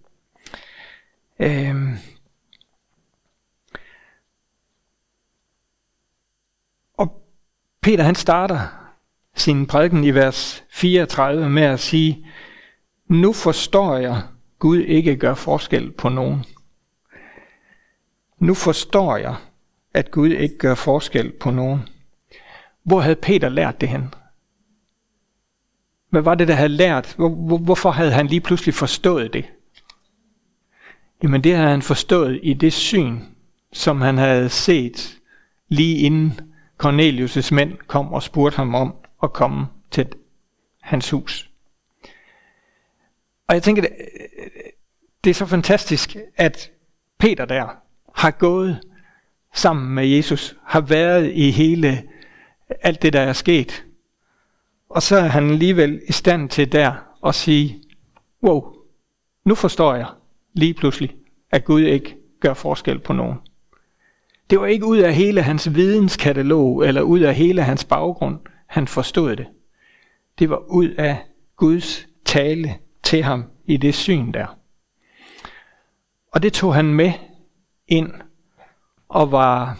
Øhm. 1.39 1.95
Og 6.95 7.23
Peter 7.81 8.05
han 8.05 8.15
starter 8.15 8.59
sin 9.35 9.67
prædiken 9.67 10.05
i 10.05 10.11
vers 10.11 10.65
34 10.71 11.51
med 11.51 11.63
at 11.63 11.81
sige, 11.81 12.27
nu 13.07 13.33
forstår 13.33 13.97
jeg, 13.97 14.23
Gud 14.59 14.79
ikke 14.79 15.17
gør 15.17 15.35
forskel 15.35 15.93
på 15.93 16.09
nogen. 16.09 16.45
Nu 18.39 18.55
forstår 18.55 19.17
jeg, 19.17 19.37
at 19.95 20.11
Gud 20.11 20.31
ikke 20.31 20.59
gør 20.59 20.75
forskel 20.75 21.33
på 21.33 21.51
nogen. 21.51 21.89
Hvor 22.83 23.01
havde 23.01 23.17
Peter 23.17 23.49
lært 23.49 23.81
det 23.81 23.89
hen? 23.89 24.15
Hvad 26.11 26.23
var 26.23 26.35
det, 26.35 26.49
der 26.49 26.55
havde 26.55 26.69
lært? 26.69 27.15
Hvor, 27.17 27.29
hvor, 27.29 27.59
hvorfor 27.59 27.91
havde 27.91 28.13
han 28.13 28.27
lige 28.27 28.41
pludselig 28.41 28.75
forstået 28.75 29.33
det? 29.33 29.45
Jamen 31.23 31.45
det 31.45 31.57
havde 31.57 31.71
han 31.71 31.83
forstået 31.83 32.41
i 32.43 32.55
det 32.55 32.73
syn, 32.73 33.21
som 33.73 34.01
han 34.01 34.19
havde 34.19 34.49
set 34.49 35.19
lige 35.69 35.97
inden 35.97 36.41
Cornelius' 36.85 37.55
mænd 37.55 37.79
kom 37.87 38.13
og 38.13 38.23
spurgte 38.23 38.57
ham 38.57 38.75
om 38.75 38.95
at 39.23 39.33
komme 39.33 39.67
til 39.91 40.07
hans 40.81 41.11
hus. 41.11 41.51
Og 43.49 43.55
jeg 43.55 43.63
tænker, 43.63 43.83
det 45.25 45.31
er 45.31 45.35
så 45.35 45.47
fantastisk, 45.47 46.17
at 46.37 46.71
Peter 47.19 47.45
der 47.45 47.69
har 48.15 48.31
gået 48.31 48.81
sammen 49.55 49.95
med 49.95 50.07
Jesus, 50.07 50.57
har 50.65 50.81
været 50.81 51.33
i 51.35 51.51
hele 51.51 52.09
alt 52.81 53.03
det, 53.03 53.13
der 53.13 53.21
er 53.21 53.33
sket. 53.33 53.85
Og 54.89 55.03
så 55.03 55.17
er 55.17 55.29
han 55.29 55.51
alligevel 55.51 56.03
i 56.09 56.13
stand 56.13 56.49
til 56.49 56.73
der 56.73 56.95
at 57.27 57.35
sige, 57.35 57.83
wow, 58.43 58.75
nu 59.45 59.55
forstår 59.55 59.95
jeg 59.95 60.07
lige 60.57 60.75
pludselig, 60.75 61.15
at 61.51 61.65
Gud 61.65 61.81
ikke 61.81 62.17
gør 62.41 62.55
forskel 62.55 62.99
på 62.99 63.13
nogen. 63.13 63.39
Det 64.51 64.61
var 64.61 64.67
ikke 64.67 64.87
ud 64.87 64.99
af 64.99 65.15
hele 65.15 65.43
hans 65.43 65.75
videnskatalog, 65.75 66.87
eller 66.87 67.03
ud 67.03 67.21
af 67.21 67.35
hele 67.35 67.63
hans 67.63 67.85
baggrund, 67.85 68.39
han 68.67 68.89
forstod 68.89 69.37
det. 69.37 69.47
Det 70.39 70.51
var 70.51 70.63
ud 70.69 70.89
af 70.89 71.19
Guds 71.57 72.07
tale 72.25 72.75
til 73.03 73.23
ham 73.23 73.45
i 73.65 73.77
det 73.77 73.95
syn 73.95 74.33
der. 74.33 74.47
Og 76.33 76.43
det 76.43 76.53
tog 76.53 76.75
han 76.75 76.85
med 76.85 77.13
ind 77.89 78.13
og 79.09 79.33
var, 79.33 79.79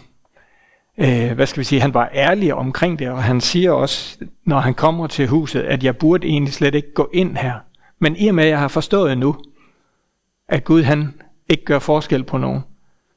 øh, 0.97 1.31
hvad 1.31 1.45
skal 1.45 1.59
vi 1.59 1.65
sige, 1.65 1.81
han 1.81 1.93
var 1.93 2.09
ærlig 2.13 2.53
omkring 2.53 2.99
det, 2.99 3.09
og 3.09 3.23
han 3.23 3.41
siger 3.41 3.71
også, 3.71 4.17
når 4.45 4.59
han 4.59 4.73
kommer 4.73 5.07
til 5.07 5.27
huset, 5.27 5.61
at 5.61 5.83
jeg 5.83 5.97
burde 5.97 6.27
egentlig 6.27 6.53
slet 6.53 6.75
ikke 6.75 6.93
gå 6.93 7.09
ind 7.13 7.37
her. 7.37 7.53
Men 7.99 8.15
i 8.15 8.27
og 8.27 8.35
med, 8.35 8.43
at 8.43 8.49
jeg 8.49 8.59
har 8.59 8.67
forstået 8.67 9.17
nu, 9.17 9.35
at 10.47 10.63
Gud 10.63 10.83
han 10.83 11.21
ikke 11.49 11.65
gør 11.65 11.79
forskel 11.79 12.23
på 12.23 12.37
nogen, 12.37 12.61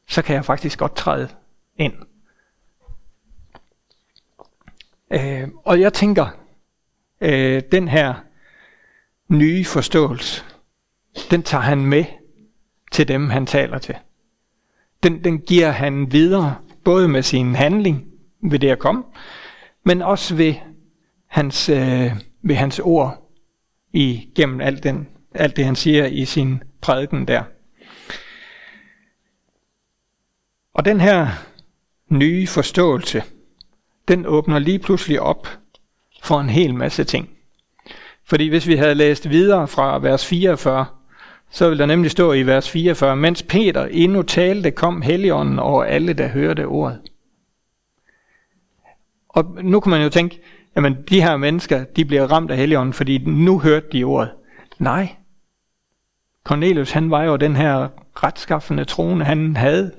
så 0.08 0.22
kan 0.22 0.36
jeg 0.36 0.44
faktisk 0.44 0.78
godt 0.78 0.96
træde 0.96 1.28
ind. 1.76 1.94
Øh, 5.10 5.48
og 5.64 5.80
jeg 5.80 5.92
tænker, 5.92 6.26
øh, 7.20 7.62
den 7.72 7.88
her 7.88 8.14
nye 9.28 9.64
forståelse, 9.64 10.44
den 11.30 11.42
tager 11.42 11.62
han 11.62 11.86
med 11.86 12.04
til 12.92 13.08
dem, 13.08 13.30
han 13.30 13.46
taler 13.46 13.78
til. 13.78 13.94
Den, 15.02 15.24
den 15.24 15.38
giver 15.38 15.70
han 15.70 16.12
videre, 16.12 16.56
både 16.84 17.08
med 17.08 17.22
sin 17.22 17.54
handling 17.54 18.06
ved 18.42 18.58
det 18.58 18.68
at 18.68 18.78
komme, 18.78 19.02
men 19.84 20.02
også 20.02 20.34
ved 20.36 20.54
hans, 21.26 21.68
øh, 21.68 22.12
ved 22.42 22.54
hans 22.54 22.78
ord 22.78 23.32
igennem 23.92 24.60
alt, 24.60 24.82
den, 24.82 25.08
alt 25.34 25.56
det, 25.56 25.64
han 25.64 25.76
siger 25.76 26.06
i 26.06 26.24
sin 26.24 26.62
prædiken 26.80 27.28
der. 27.28 27.42
Og 30.74 30.84
den 30.84 31.00
her 31.00 31.28
nye 32.08 32.46
forståelse, 32.46 33.22
den 34.08 34.26
åbner 34.26 34.58
lige 34.58 34.78
pludselig 34.78 35.20
op 35.20 35.48
for 36.22 36.40
en 36.40 36.48
hel 36.48 36.74
masse 36.74 37.04
ting. 37.04 37.28
Fordi 38.24 38.48
hvis 38.48 38.66
vi 38.66 38.76
havde 38.76 38.94
læst 38.94 39.30
videre 39.30 39.68
fra 39.68 39.98
vers 39.98 40.26
44, 40.26 40.86
så 41.50 41.68
vil 41.68 41.78
der 41.78 41.86
nemlig 41.86 42.10
stå 42.10 42.32
i 42.32 42.42
vers 42.42 42.70
44, 42.70 43.16
mens 43.16 43.42
Peter 43.42 43.86
endnu 43.86 44.22
talte, 44.22 44.70
kom 44.70 45.02
Helligånden 45.02 45.58
over 45.58 45.84
alle, 45.84 46.12
der 46.12 46.28
hørte 46.28 46.66
ordet. 46.66 47.00
Og 49.28 49.44
nu 49.62 49.80
kan 49.80 49.90
man 49.90 50.02
jo 50.02 50.08
tænke, 50.08 50.40
jamen 50.76 50.96
de 51.08 51.22
her 51.22 51.36
mennesker, 51.36 51.84
de 51.84 52.04
bliver 52.04 52.26
ramt 52.26 52.50
af 52.50 52.56
Helligånden, 52.56 52.92
fordi 52.92 53.18
nu 53.18 53.58
hørte 53.58 53.86
de 53.92 54.04
ordet. 54.04 54.30
Nej. 54.78 55.16
Cornelius, 56.44 56.90
han 56.90 57.10
var 57.10 57.22
jo 57.22 57.36
den 57.36 57.56
her 57.56 57.88
retskaffende 58.14 58.84
troende. 58.84 59.24
han 59.24 59.56
havde, 59.56 59.92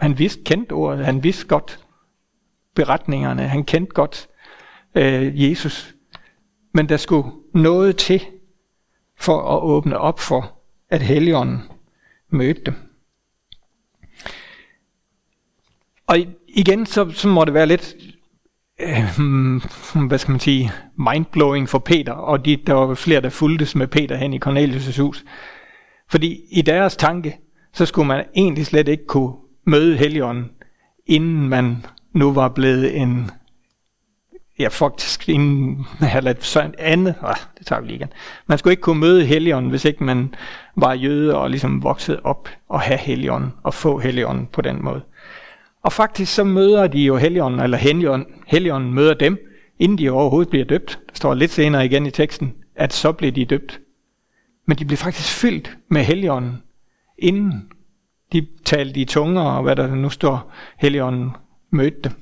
han 0.00 0.18
vidste 0.18 0.42
kendt 0.44 0.72
ordet, 0.72 1.04
han 1.04 1.22
vidste 1.22 1.46
godt 1.46 1.80
beretningerne, 2.74 3.48
han 3.48 3.64
kendte 3.64 3.94
godt 3.94 4.28
øh, 4.94 5.42
Jesus. 5.50 5.94
Men 6.74 6.88
der 6.88 6.96
skulle 6.96 7.30
noget 7.54 7.96
til 7.96 8.22
for 9.18 9.56
at 9.56 9.62
åbne 9.62 9.98
op 9.98 10.20
for, 10.20 10.62
at 10.90 11.02
Helligånden 11.02 11.62
mødte 12.30 12.60
dem. 12.66 12.74
Og 16.06 16.18
igen, 16.48 16.86
så, 16.86 17.10
så 17.10 17.28
må 17.28 17.44
det 17.44 17.54
være 17.54 17.66
lidt, 17.66 17.96
øh, 18.80 19.20
hvad 20.08 20.18
skal 20.18 20.30
man 20.30 20.40
sige, 20.40 20.72
mindblowing 20.94 21.68
for 21.68 21.78
Peter, 21.78 22.12
og 22.12 22.44
de, 22.44 22.56
der 22.56 22.72
var 22.72 22.94
flere, 22.94 23.20
der 23.20 23.30
fuldtes 23.30 23.74
med 23.74 23.86
Peter 23.86 24.16
hen 24.16 24.32
i 24.32 24.40
Cornelius' 24.46 25.02
hus. 25.02 25.24
Fordi 26.10 26.40
i 26.50 26.62
deres 26.62 26.96
tanke, 26.96 27.38
så 27.72 27.86
skulle 27.86 28.08
man 28.08 28.24
egentlig 28.36 28.66
slet 28.66 28.88
ikke 28.88 29.06
kunne 29.06 29.32
møde 29.64 29.96
Helligånden, 29.96 30.50
inden 31.06 31.48
man 31.48 31.86
nu 32.12 32.32
var 32.32 32.48
blevet 32.48 32.96
en, 32.96 33.30
ja, 34.58 34.68
faktisk 34.68 35.28
inden 35.28 35.86
eller 36.00 36.20
lavet 36.20 36.44
sådan 36.44 36.74
andet, 36.78 37.14
ah, 37.22 37.36
det 37.58 37.66
tager 37.66 37.80
vi 37.80 37.86
lige 37.86 37.96
igen. 37.96 38.12
Man 38.46 38.58
skulle 38.58 38.72
ikke 38.72 38.80
kunne 38.80 39.00
møde 39.00 39.24
Helligånden, 39.24 39.70
hvis 39.70 39.84
ikke 39.84 40.04
man 40.04 40.34
var 40.76 40.94
jøde 40.94 41.36
og 41.36 41.50
ligesom 41.50 41.82
vokset 41.82 42.20
op 42.24 42.48
og 42.68 42.80
have 42.80 42.98
Helligånden 42.98 43.52
og 43.62 43.74
få 43.74 43.98
Helligånden 43.98 44.46
på 44.52 44.60
den 44.62 44.84
måde. 44.84 45.02
Og 45.82 45.92
faktisk 45.92 46.34
så 46.34 46.44
møder 46.44 46.86
de 46.86 46.98
jo 46.98 47.16
Helligånden, 47.16 47.60
eller 47.60 47.78
Helligånden, 47.78 48.28
Helligånden 48.46 48.94
møder 48.94 49.14
dem, 49.14 49.38
inden 49.78 49.98
de 49.98 50.10
overhovedet 50.10 50.50
bliver 50.50 50.64
døbt. 50.64 50.98
Der 51.08 51.14
står 51.14 51.34
lidt 51.34 51.50
senere 51.50 51.84
igen 51.84 52.06
i 52.06 52.10
teksten, 52.10 52.54
at 52.76 52.92
så 52.92 53.12
bliver 53.12 53.32
de 53.32 53.44
døbt. 53.44 53.80
Men 54.66 54.78
de 54.78 54.84
blev 54.84 54.96
faktisk 54.96 55.34
fyldt 55.34 55.78
med 55.88 56.04
Helligånden, 56.04 56.62
inden 57.18 57.72
de 58.32 58.46
talte 58.64 59.00
i 59.00 59.04
tunger, 59.04 59.42
og 59.42 59.62
hvad 59.62 59.76
der 59.76 59.94
nu 59.94 60.10
står, 60.10 60.52
Helligånden 60.78 61.30
mødte 61.70 62.00
dem. 62.04 62.12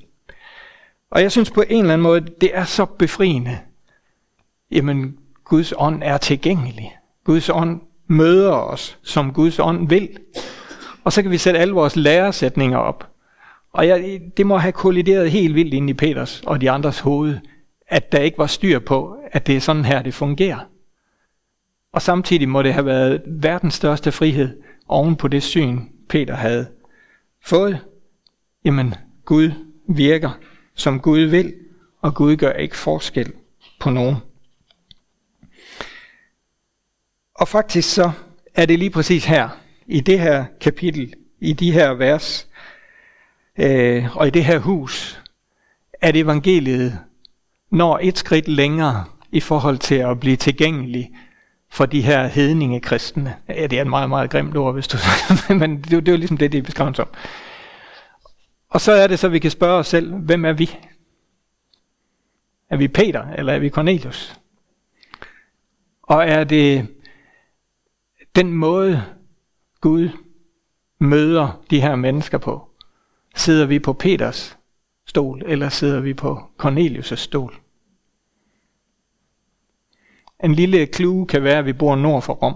Og 1.11 1.21
jeg 1.21 1.31
synes 1.31 1.51
på 1.51 1.61
en 1.61 1.79
eller 1.79 1.93
anden 1.93 2.03
måde, 2.03 2.25
det 2.41 2.57
er 2.57 2.63
så 2.63 2.85
befriende. 2.85 3.57
Jamen, 4.71 5.17
Guds 5.43 5.73
ånd 5.77 6.01
er 6.03 6.17
tilgængelig. 6.17 6.97
Guds 7.23 7.49
ånd 7.49 7.81
møder 8.07 8.51
os, 8.51 8.99
som 9.03 9.33
Guds 9.33 9.59
ånd 9.59 9.89
vil. 9.89 10.09
Og 11.03 11.13
så 11.13 11.21
kan 11.21 11.31
vi 11.31 11.37
sætte 11.37 11.59
alle 11.59 11.73
vores 11.73 11.95
læresætninger 11.95 12.77
op. 12.77 13.09
Og 13.73 13.87
jeg, 13.87 14.21
det 14.37 14.45
må 14.45 14.57
have 14.57 14.71
kollideret 14.71 15.31
helt 15.31 15.55
vildt 15.55 15.73
ind 15.73 15.89
i 15.89 15.93
Peters 15.93 16.41
og 16.45 16.61
de 16.61 16.71
andres 16.71 16.99
hoved, 16.99 17.37
at 17.87 18.11
der 18.11 18.19
ikke 18.19 18.37
var 18.37 18.47
styr 18.47 18.79
på, 18.79 19.17
at 19.31 19.47
det 19.47 19.55
er 19.55 19.59
sådan 19.59 19.85
her, 19.85 20.01
det 20.01 20.13
fungerer. 20.13 20.59
Og 21.95 22.01
samtidig 22.01 22.49
må 22.49 22.61
det 22.61 22.73
have 22.73 22.85
været 22.85 23.21
verdens 23.25 23.73
største 23.73 24.11
frihed 24.11 24.61
oven 24.87 25.15
på 25.15 25.27
det 25.27 25.43
syn, 25.43 25.81
Peter 26.09 26.35
havde 26.35 26.67
fået. 27.41 27.79
Jamen, 28.65 28.93
Gud 29.25 29.51
virker, 29.87 30.39
som 30.73 30.99
Gud 30.99 31.19
vil, 31.19 31.53
og 32.01 32.15
Gud 32.15 32.35
gør 32.35 32.51
ikke 32.51 32.77
forskel 32.77 33.33
på 33.79 33.89
nogen. 33.89 34.15
Og 37.35 37.47
faktisk 37.47 37.93
så 37.93 38.11
er 38.55 38.65
det 38.65 38.79
lige 38.79 38.91
præcis 38.91 39.25
her, 39.25 39.49
i 39.87 39.99
det 39.99 40.19
her 40.19 40.45
kapitel, 40.61 41.13
i 41.39 41.53
de 41.53 41.71
her 41.71 41.93
vers, 41.93 42.47
øh, 43.59 44.17
og 44.17 44.27
i 44.27 44.29
det 44.29 44.45
her 44.45 44.59
hus, 44.59 45.21
at 45.93 46.15
evangeliet 46.15 46.99
når 47.69 47.99
et 48.01 48.17
skridt 48.17 48.47
længere 48.47 49.05
i 49.31 49.39
forhold 49.39 49.77
til 49.77 49.95
at 49.95 50.19
blive 50.19 50.35
tilgængelig 50.35 51.11
for 51.75 51.85
de 51.85 52.01
her 52.01 52.27
hedninge 52.27 52.79
kristne. 52.79 53.35
Ja, 53.49 53.67
det 53.67 53.77
er 53.77 53.81
et 53.81 53.87
meget, 53.87 54.09
meget 54.09 54.29
grimt 54.29 54.57
ord, 54.57 54.73
hvis 54.73 54.87
du 54.87 54.97
men 55.59 55.77
det, 55.77 55.91
det 55.91 56.07
er 56.07 56.11
jo 56.11 56.17
ligesom 56.17 56.37
det, 56.37 56.51
det 56.51 56.57
er 56.57 56.61
beskrevet 56.61 56.95
som. 56.95 57.07
Og 58.69 58.81
så 58.81 58.91
er 58.91 59.07
det 59.07 59.19
så, 59.19 59.29
vi 59.29 59.39
kan 59.39 59.51
spørge 59.51 59.79
os 59.79 59.87
selv, 59.87 60.13
hvem 60.13 60.45
er 60.45 60.53
vi? 60.53 60.77
Er 62.69 62.77
vi 62.77 62.87
Peter, 62.87 63.27
eller 63.27 63.53
er 63.53 63.59
vi 63.59 63.69
Cornelius? 63.69 64.39
Og 66.01 66.27
er 66.27 66.43
det 66.43 66.87
den 68.35 68.51
måde, 68.51 69.03
Gud 69.81 70.09
møder 70.99 71.61
de 71.69 71.81
her 71.81 71.95
mennesker 71.95 72.37
på? 72.37 72.69
Sidder 73.35 73.65
vi 73.65 73.79
på 73.79 73.93
Peters 73.93 74.57
stol, 75.07 75.43
eller 75.45 75.69
sidder 75.69 75.99
vi 75.99 76.13
på 76.13 76.39
Cornelius' 76.63 77.15
stol? 77.15 77.64
En 80.43 80.53
lille 80.53 80.87
clue 80.93 81.27
kan 81.27 81.43
være, 81.43 81.57
at 81.57 81.65
vi 81.65 81.73
bor 81.73 81.95
nord 81.95 82.21
for 82.21 82.33
Rom. 82.33 82.55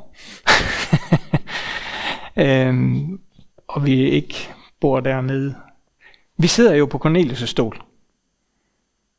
øhm, 2.45 3.19
og 3.67 3.85
vi 3.85 4.09
ikke 4.09 4.49
bor 4.79 4.99
dernede. 4.99 5.55
Vi 6.37 6.47
sidder 6.47 6.75
jo 6.75 6.85
på 6.85 7.01
Cornelius' 7.05 7.45
stol. 7.45 7.81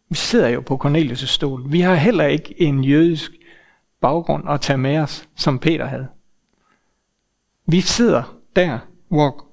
Vi 0.08 0.14
sidder 0.16 0.48
jo 0.48 0.60
på 0.60 0.80
Cornelius' 0.84 1.26
stol. 1.26 1.72
Vi 1.72 1.80
har 1.80 1.94
heller 1.94 2.24
ikke 2.24 2.62
en 2.62 2.84
jødisk 2.84 3.32
baggrund 4.00 4.50
at 4.50 4.60
tage 4.60 4.78
med 4.78 4.98
os, 4.98 5.28
som 5.36 5.58
Peter 5.58 5.86
havde. 5.86 6.08
Vi 7.66 7.80
sidder 7.80 8.40
der, 8.56 8.78
hvor 9.08 9.44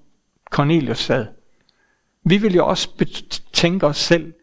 Cornelius 0.52 1.00
sad. 1.00 1.28
Vi 2.24 2.38
vil 2.38 2.56
jo 2.56 2.68
også 2.68 3.06
tænke 3.54 3.88
os 3.88 3.98
selv 3.98 4.34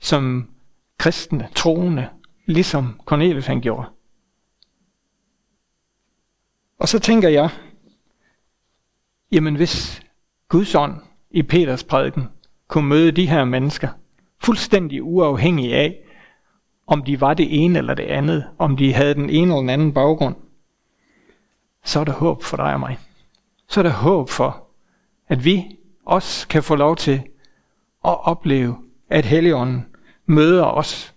som 0.00 0.50
kristne, 0.98 1.48
troende, 1.54 2.08
ligesom 2.46 3.00
Cornelius 3.04 3.46
han 3.46 3.60
gjorde. 3.60 3.88
Og 6.82 6.88
så 6.88 6.98
tænker 6.98 7.28
jeg, 7.28 7.50
jamen 9.32 9.54
hvis 9.54 10.02
Guds 10.48 10.74
ånd 10.74 10.94
i 11.30 11.42
Peters 11.42 11.84
prædiken 11.84 12.28
kunne 12.68 12.88
møde 12.88 13.12
de 13.12 13.26
her 13.26 13.44
mennesker, 13.44 13.88
fuldstændig 14.44 15.02
uafhængig 15.02 15.74
af, 15.74 15.98
om 16.86 17.02
de 17.02 17.20
var 17.20 17.34
det 17.34 17.64
ene 17.64 17.78
eller 17.78 17.94
det 17.94 18.02
andet, 18.02 18.48
om 18.58 18.76
de 18.76 18.94
havde 18.94 19.14
den 19.14 19.30
ene 19.30 19.42
eller 19.42 19.56
den 19.56 19.70
anden 19.70 19.94
baggrund, 19.94 20.36
så 21.84 22.00
er 22.00 22.04
der 22.04 22.12
håb 22.12 22.42
for 22.42 22.56
dig 22.56 22.74
og 22.74 22.80
mig. 22.80 22.98
Så 23.68 23.80
er 23.80 23.82
der 23.82 23.90
håb 23.90 24.28
for, 24.28 24.66
at 25.28 25.44
vi 25.44 25.76
også 26.06 26.48
kan 26.48 26.62
få 26.62 26.74
lov 26.74 26.96
til 26.96 27.14
at 28.04 28.24
opleve, 28.24 28.76
at 29.10 29.24
Helligånden 29.24 29.86
møder 30.26 30.64
os. 30.64 31.14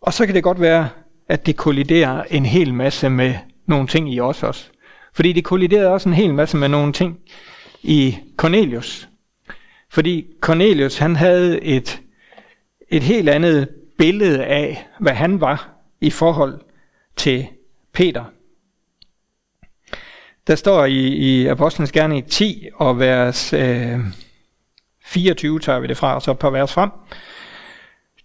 Og 0.00 0.12
så 0.12 0.26
kan 0.26 0.34
det 0.34 0.42
godt 0.42 0.60
være, 0.60 0.88
at 1.28 1.46
det 1.46 1.56
kolliderer 1.56 2.22
en 2.22 2.46
hel 2.46 2.74
masse 2.74 3.08
med 3.08 3.34
nogle 3.66 3.86
ting 3.86 4.14
i 4.14 4.20
os 4.20 4.42
også. 4.42 4.70
Fordi 5.14 5.32
det 5.32 5.44
kolliderede 5.44 5.88
også 5.88 6.08
en 6.08 6.14
hel 6.14 6.34
masse 6.34 6.56
med 6.56 6.68
nogle 6.68 6.92
ting 6.92 7.18
i 7.82 8.16
Cornelius. 8.36 9.08
Fordi 9.90 10.26
Cornelius, 10.40 10.98
han 10.98 11.16
havde 11.16 11.62
et, 11.62 12.00
et 12.88 13.02
helt 13.02 13.28
andet 13.28 13.68
billede 13.98 14.44
af, 14.44 14.86
hvad 15.00 15.12
han 15.12 15.40
var 15.40 15.70
i 16.00 16.10
forhold 16.10 16.60
til 17.16 17.46
Peter. 17.92 18.24
Der 20.46 20.54
står 20.54 20.84
i, 20.84 21.06
i 21.06 21.46
Apostlenes 21.46 21.92
Gerning 21.92 22.26
10 22.26 22.68
og 22.74 22.98
vers 22.98 23.52
øh, 23.52 23.98
24, 25.04 25.60
tager 25.60 25.80
vi 25.80 25.86
det 25.86 25.96
fra, 25.96 26.14
og 26.14 26.22
så 26.22 26.30
et 26.30 26.38
par 26.38 26.50
vers 26.50 26.72
frem. 26.72 26.90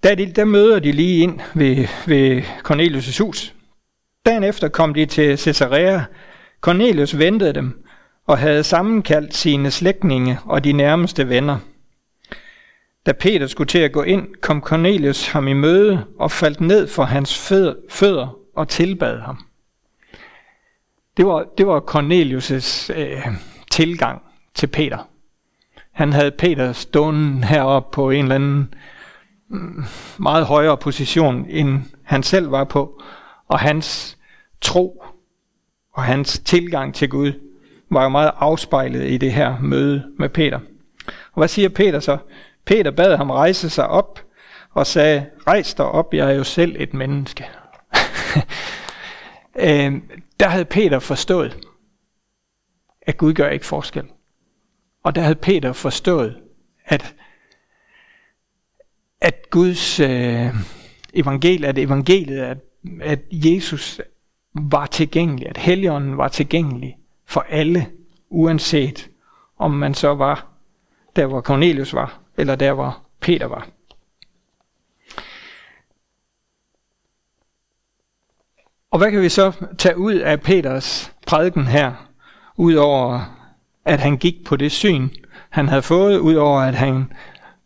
Der, 0.03 0.15
de, 0.15 0.31
der 0.31 0.45
møder 0.45 0.79
de 0.79 0.91
lige 0.91 1.23
ind 1.23 1.39
ved, 1.53 1.87
ved 2.07 2.41
Cornelius' 2.41 3.23
hus. 3.23 3.54
Dagen 4.25 4.43
efter 4.43 4.67
kom 4.67 4.93
de 4.93 5.05
til 5.05 5.37
Caesarea. 5.37 6.03
Cornelius 6.61 7.17
ventede 7.17 7.53
dem 7.53 7.85
og 8.27 8.37
havde 8.37 8.63
sammenkaldt 8.63 9.35
sine 9.35 9.71
slægtninge 9.71 10.39
og 10.45 10.63
de 10.63 10.71
nærmeste 10.73 11.29
venner. 11.29 11.57
Da 13.05 13.11
Peter 13.11 13.47
skulle 13.47 13.67
til 13.67 13.79
at 13.79 13.91
gå 13.91 14.03
ind, 14.03 14.27
kom 14.41 14.61
Cornelius 14.61 15.27
ham 15.27 15.47
i 15.47 15.53
møde 15.53 16.05
og 16.19 16.31
faldt 16.31 16.61
ned 16.61 16.87
for 16.87 17.03
hans 17.03 17.37
fødder 17.89 18.37
og 18.55 18.67
tilbad 18.67 19.19
ham. 19.19 19.45
Det 21.17 21.25
var, 21.25 21.45
det 21.57 21.67
var 21.67 21.79
Cornelius' 21.79 22.93
øh, 22.99 23.27
tilgang 23.71 24.21
til 24.53 24.67
Peter. 24.67 24.97
Han 25.91 26.13
havde 26.13 26.31
Peter 26.31 26.73
stående 26.73 27.45
heroppe 27.45 27.95
på 27.95 28.09
en 28.09 28.21
eller 28.21 28.35
anden 28.35 28.73
mm, 29.49 29.83
meget 30.17 30.45
højere 30.45 30.77
position, 30.77 31.45
end 31.49 31.81
han 32.03 32.23
selv 32.23 32.51
var 32.51 32.63
på. 32.63 33.01
Og 33.47 33.59
hans 33.59 34.17
tro 34.61 35.03
og 35.93 36.03
hans 36.03 36.39
tilgang 36.39 36.95
til 36.95 37.09
Gud 37.09 37.31
var 37.89 38.03
jo 38.03 38.09
meget 38.09 38.31
afspejlet 38.35 39.11
i 39.11 39.17
det 39.17 39.33
her 39.33 39.59
møde 39.59 40.13
med 40.19 40.29
Peter. 40.29 40.59
Og 41.07 41.37
hvad 41.37 41.47
siger 41.47 41.69
Peter 41.69 41.99
så? 41.99 42.17
Peter 42.65 42.91
bad 42.91 43.17
ham 43.17 43.29
rejse 43.29 43.69
sig 43.69 43.87
op 43.87 44.19
og 44.71 44.87
sagde, 44.87 45.29
rejs 45.47 45.73
dig 45.73 45.85
op, 45.85 46.13
jeg 46.13 46.31
er 46.31 46.35
jo 46.35 46.43
selv 46.43 46.75
et 46.79 46.93
menneske. 46.93 47.45
øh, 49.65 49.93
der 50.39 50.47
havde 50.47 50.65
Peter 50.65 50.99
forstået, 50.99 51.57
at 53.01 53.17
Gud 53.17 53.33
gør 53.33 53.49
ikke 53.49 53.65
forskel. 53.65 54.05
Og 55.03 55.15
der 55.15 55.21
havde 55.21 55.35
Peter 55.35 55.73
forstået, 55.73 56.41
at, 56.85 57.15
at 59.21 59.49
Guds 59.49 59.99
øh, 59.99 60.55
evangel, 61.13 61.65
at 61.65 61.77
evangeliet, 61.77 62.41
at, 62.41 62.57
at 63.01 63.19
Jesus 63.31 64.01
var 64.53 64.85
tilgængelig, 64.85 65.49
at 65.49 65.57
Helligånden 65.57 66.17
var 66.17 66.27
tilgængelig 66.27 66.97
for 67.25 67.45
alle, 67.49 67.87
uanset 68.29 69.09
om 69.57 69.71
man 69.71 69.93
så 69.93 70.13
var 70.13 70.47
der, 71.15 71.25
hvor 71.25 71.41
Cornelius 71.41 71.93
var, 71.93 72.19
eller 72.37 72.55
der, 72.55 72.73
hvor 72.73 73.01
Peter 73.19 73.45
var. 73.45 73.67
Og 78.91 78.97
hvad 78.97 79.11
kan 79.11 79.21
vi 79.21 79.29
så 79.29 79.51
tage 79.77 79.97
ud 79.97 80.13
af 80.13 80.41
Peters 80.41 81.13
prædiken 81.27 81.67
her, 81.67 82.09
udover 82.57 83.35
at 83.85 83.99
han 83.99 84.17
gik 84.17 84.45
på 84.45 84.55
det 84.55 84.71
syn, 84.71 85.09
han 85.49 85.67
havde 85.67 85.81
fået, 85.81 86.17
udover 86.17 86.61
at 86.61 86.75
han 86.75 87.13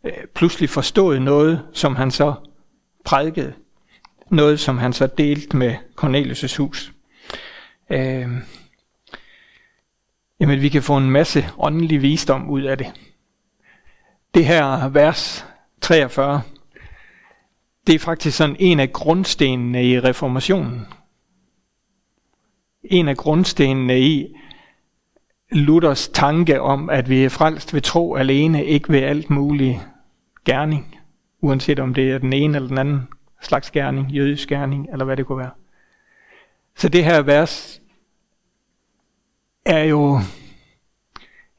øh, 0.04 0.14
pludselig 0.36 0.70
forstod 0.70 1.20
noget, 1.20 1.66
som 1.74 1.96
han 1.96 2.12
så 2.12 2.34
prædikede. 3.06 3.54
Noget, 4.30 4.60
som 4.60 4.78
han 4.78 4.94
så 4.94 5.08
delte 5.08 5.58
med 5.58 5.76
Cornelius' 6.02 6.58
hus. 6.58 6.94
Øh, 7.90 8.28
jamen, 10.40 10.62
vi 10.62 10.70
kan 10.70 10.84
få 10.84 10.98
en 10.98 11.12
masse 11.12 11.46
åndelig 11.58 12.02
visdom 12.02 12.50
ud 12.50 12.62
af 12.62 12.78
det. 12.78 12.88
Det 14.34 14.46
her 14.46 14.90
vers 14.90 15.46
43, 15.82 16.42
det 17.88 17.96
er 17.96 18.00
faktisk 18.00 18.38
sådan 18.38 18.56
en 18.60 18.80
af 18.80 18.94
grundstenene 18.94 19.90
i 19.90 20.00
reformationen. 20.00 20.88
En 22.84 23.08
af 23.08 23.18
grundstenene 23.18 24.02
i 24.02 24.36
Luthers 25.52 26.08
tanke 26.08 26.62
om, 26.62 26.90
at 26.90 27.10
vi 27.10 27.24
er 27.24 27.30
frelst 27.30 27.74
ved 27.74 27.82
tro 27.82 28.16
alene, 28.16 28.66
ikke 28.66 28.90
ved 28.90 29.00
alt 29.00 29.30
muligt 29.30 29.80
gerning, 30.46 30.96
uanset 31.42 31.80
om 31.80 31.94
det 31.94 32.12
er 32.12 32.18
den 32.18 32.34
ene 32.34 32.56
eller 32.56 32.68
den 32.68 32.78
anden 32.78 33.08
slags 33.42 33.72
gerning, 33.72 34.12
jødisk 34.12 34.50
gerning, 34.50 34.90
eller 34.92 35.06
hvad 35.06 35.18
det 35.18 35.26
kunne 35.26 35.38
være. 35.38 35.52
Så 36.76 36.90
det 36.90 37.06
her 37.06 37.22
vers 37.22 37.82
er 39.66 39.84
jo 39.84 40.20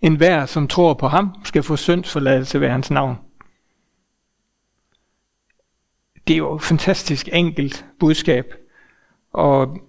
en 0.00 0.16
hver, 0.16 0.46
som 0.46 0.68
tror 0.68 0.94
på 0.94 1.08
ham, 1.08 1.34
skal 1.44 1.62
få 1.62 1.76
syndsforladelse 1.76 2.60
ved 2.60 2.68
hans 2.68 2.90
navn. 2.90 3.16
Det 6.26 6.34
er 6.34 6.38
jo 6.38 6.54
et 6.54 6.62
fantastisk 6.62 7.28
enkelt 7.32 7.86
budskab, 7.98 8.54
og 9.32 9.80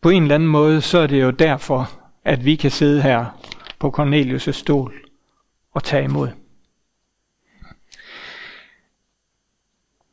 på 0.00 0.10
en 0.10 0.22
eller 0.22 0.34
anden 0.34 0.48
måde, 0.48 0.80
så 0.80 0.98
er 0.98 1.06
det 1.06 1.22
jo 1.22 1.30
derfor, 1.30 2.00
at 2.24 2.44
vi 2.44 2.56
kan 2.56 2.70
sidde 2.70 3.02
her 3.02 3.40
på 3.78 3.94
Cornelius' 3.98 4.52
stol 4.52 4.94
og 5.72 5.84
tage 5.84 6.04
imod. 6.04 6.28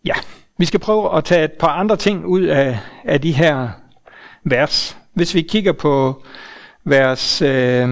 Ja, 0.05 0.15
vi 0.57 0.65
skal 0.65 0.79
prøve 0.79 1.17
at 1.17 1.23
tage 1.23 1.45
et 1.45 1.51
par 1.51 1.67
andre 1.67 1.97
ting 1.97 2.25
ud 2.25 2.41
af, 2.41 2.79
af 3.03 3.21
de 3.21 3.31
her 3.31 3.69
vers. 4.43 4.97
Hvis 5.13 5.35
vi 5.35 5.41
kigger 5.41 5.71
på 5.71 6.23
vers 6.83 7.41
øh, 7.41 7.89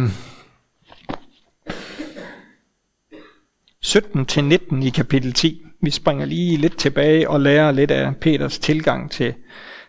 17-19 3.86 4.86
i 4.86 4.90
kapitel 4.90 5.34
10. 5.34 5.66
Vi 5.82 5.90
springer 5.90 6.26
lige 6.26 6.58
lidt 6.58 6.78
tilbage 6.78 7.30
og 7.30 7.42
lærer 7.42 7.72
lidt 7.72 7.92
af 7.92 8.16
Peters 8.16 8.60
tilgang 8.60 9.12
til, 9.12 9.34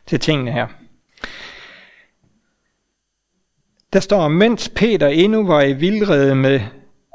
til 0.06 0.20
tingene 0.20 0.52
her. 0.52 0.66
Der 3.92 4.00
står, 4.00 4.28
mens 4.28 4.68
Peter 4.68 5.08
endnu 5.08 5.46
var 5.46 5.62
i 5.62 5.72
vildrede 5.72 6.34
med, 6.34 6.60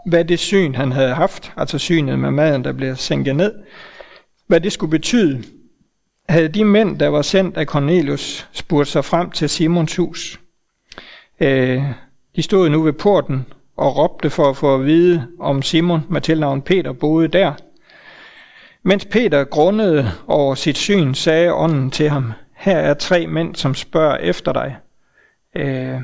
hvad 0.06 0.26
det 0.26 0.40
syn 0.40 0.76
han 0.76 0.92
havde 0.92 1.14
haft, 1.14 1.54
altså 1.58 1.78
synet 1.78 2.20
med 2.20 2.32
maden, 2.32 2.64
der 2.64 2.72
blev 2.72 2.96
sænket 2.96 3.36
ned, 3.36 3.54
hvad 4.50 4.62
det 4.62 4.72
skulle 4.72 4.92
betyde, 4.92 5.44
havde 6.30 6.48
de 6.48 6.66
mænd, 6.66 7.00
der 7.00 7.08
var 7.08 7.22
sendt 7.22 7.58
af 7.58 7.66
Cornelius, 7.66 8.50
spurgt 8.52 8.88
sig 8.88 9.06
frem 9.06 9.32
til 9.32 9.50
Simons 9.50 9.96
hus. 9.96 10.40
Øh, 11.40 11.84
de 12.36 12.42
stod 12.42 12.70
nu 12.70 12.82
ved 12.82 12.94
porten 12.94 13.46
og 13.78 13.98
råbte 13.98 14.30
for 14.30 14.50
at 14.50 14.58
få 14.58 14.76
at 14.76 14.86
vide, 14.86 15.28
om 15.40 15.62
Simon 15.62 16.06
med 16.10 16.22
tilnavn 16.22 16.62
Peter 16.62 16.94
boede 16.94 17.28
der. 17.28 17.54
Mens 18.84 19.06
Peter 19.06 19.44
grundede 19.44 20.12
over 20.28 20.56
sit 20.56 20.78
syn, 20.78 21.14
sagde 21.14 21.54
ånden 21.54 21.92
til 21.92 22.10
ham, 22.10 22.34
her 22.56 22.78
er 22.78 22.94
tre 22.94 23.28
mænd, 23.28 23.56
som 23.56 23.76
spørger 23.76 24.18
efter 24.18 24.54
dig. 24.54 24.78
Øh, 25.56 26.02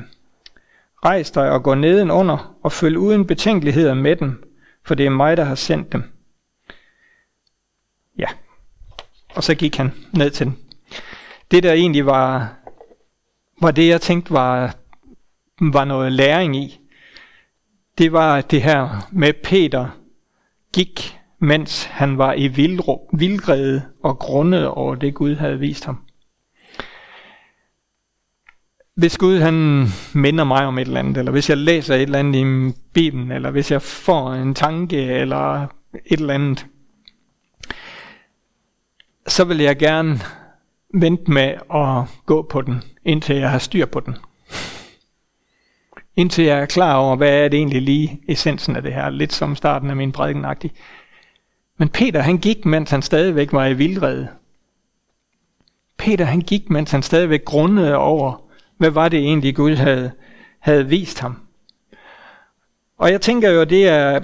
rejs 1.04 1.30
dig 1.30 1.50
og 1.50 1.62
gå 1.62 1.74
nedenunder 1.74 2.56
og 2.62 2.72
følg 2.72 2.98
uden 2.98 3.26
betænkeligheder 3.26 3.94
med 3.94 4.16
dem, 4.16 4.52
for 4.84 4.94
det 4.94 5.06
er 5.06 5.10
mig, 5.10 5.36
der 5.36 5.44
har 5.44 5.54
sendt 5.54 5.92
dem. 5.92 6.02
Ja, 8.18 8.28
og 9.36 9.44
så 9.44 9.54
gik 9.54 9.76
han 9.76 9.92
ned 10.12 10.30
til 10.30 10.46
den. 10.46 10.58
Det 11.50 11.62
der 11.62 11.72
egentlig 11.72 12.06
var, 12.06 12.54
var 13.60 13.70
det, 13.70 13.88
jeg 13.88 14.00
tænkte 14.00 14.32
var, 14.32 14.76
var 15.60 15.84
noget 15.84 16.12
læring 16.12 16.56
i, 16.56 16.80
det 17.98 18.12
var 18.12 18.40
det 18.40 18.62
her 18.62 19.08
med 19.12 19.32
Peter 19.44 19.88
gik, 20.72 21.18
mens 21.38 21.84
han 21.84 22.18
var 22.18 22.32
i 22.32 22.48
vildrede 23.12 23.82
og 24.02 24.18
grundede 24.18 24.70
over 24.70 24.94
det, 24.94 25.14
Gud 25.14 25.34
havde 25.34 25.58
vist 25.58 25.84
ham. 25.84 25.98
Hvis 28.94 29.18
Gud 29.18 29.38
han 29.38 29.86
minder 30.14 30.44
mig 30.44 30.66
om 30.66 30.78
et 30.78 30.86
eller 30.86 31.00
andet, 31.00 31.16
eller 31.16 31.32
hvis 31.32 31.50
jeg 31.50 31.58
læser 31.58 31.94
et 31.94 32.02
eller 32.02 32.18
andet 32.18 32.38
i 32.40 32.74
Bibelen, 32.92 33.32
eller 33.32 33.50
hvis 33.50 33.70
jeg 33.70 33.82
får 33.82 34.32
en 34.32 34.54
tanke, 34.54 35.02
eller 35.02 35.62
et 36.06 36.20
eller 36.20 36.34
andet, 36.34 36.66
så 39.36 39.44
vil 39.44 39.58
jeg 39.58 39.76
gerne 39.76 40.20
vente 40.94 41.30
med 41.30 41.54
at 41.74 42.22
gå 42.26 42.42
på 42.42 42.62
den, 42.62 42.82
indtil 43.04 43.36
jeg 43.36 43.50
har 43.50 43.58
styr 43.58 43.86
på 43.86 44.00
den. 44.00 44.16
Indtil 46.16 46.44
jeg 46.44 46.58
er 46.58 46.66
klar 46.66 46.96
over, 46.96 47.16
hvad 47.16 47.44
er 47.44 47.48
det 47.48 47.56
egentlig 47.56 47.82
lige 47.82 48.22
essensen 48.28 48.76
af 48.76 48.82
det 48.82 48.94
her. 48.94 49.10
Lidt 49.10 49.32
som 49.32 49.56
starten 49.56 49.90
af 49.90 49.96
min 49.96 50.12
prædikenagtig. 50.12 50.72
Men 51.78 51.88
Peter 51.88 52.20
han 52.20 52.38
gik, 52.38 52.64
mens 52.64 52.90
han 52.90 53.02
stadigvæk 53.02 53.52
var 53.52 53.66
i 53.66 53.74
vildrede. 53.74 54.28
Peter 55.96 56.24
han 56.24 56.40
gik, 56.40 56.70
mens 56.70 56.90
han 56.90 57.02
stadigvæk 57.02 57.44
grundede 57.44 57.96
over, 57.96 58.42
hvad 58.76 58.90
var 58.90 59.08
det 59.08 59.18
egentlig 59.18 59.56
Gud 59.56 59.74
havde, 59.74 60.12
havde 60.58 60.86
vist 60.88 61.20
ham. 61.20 61.38
Og 62.98 63.10
jeg 63.10 63.20
tænker 63.20 63.50
jo, 63.50 63.64
det 63.64 63.88
er, 63.88 64.20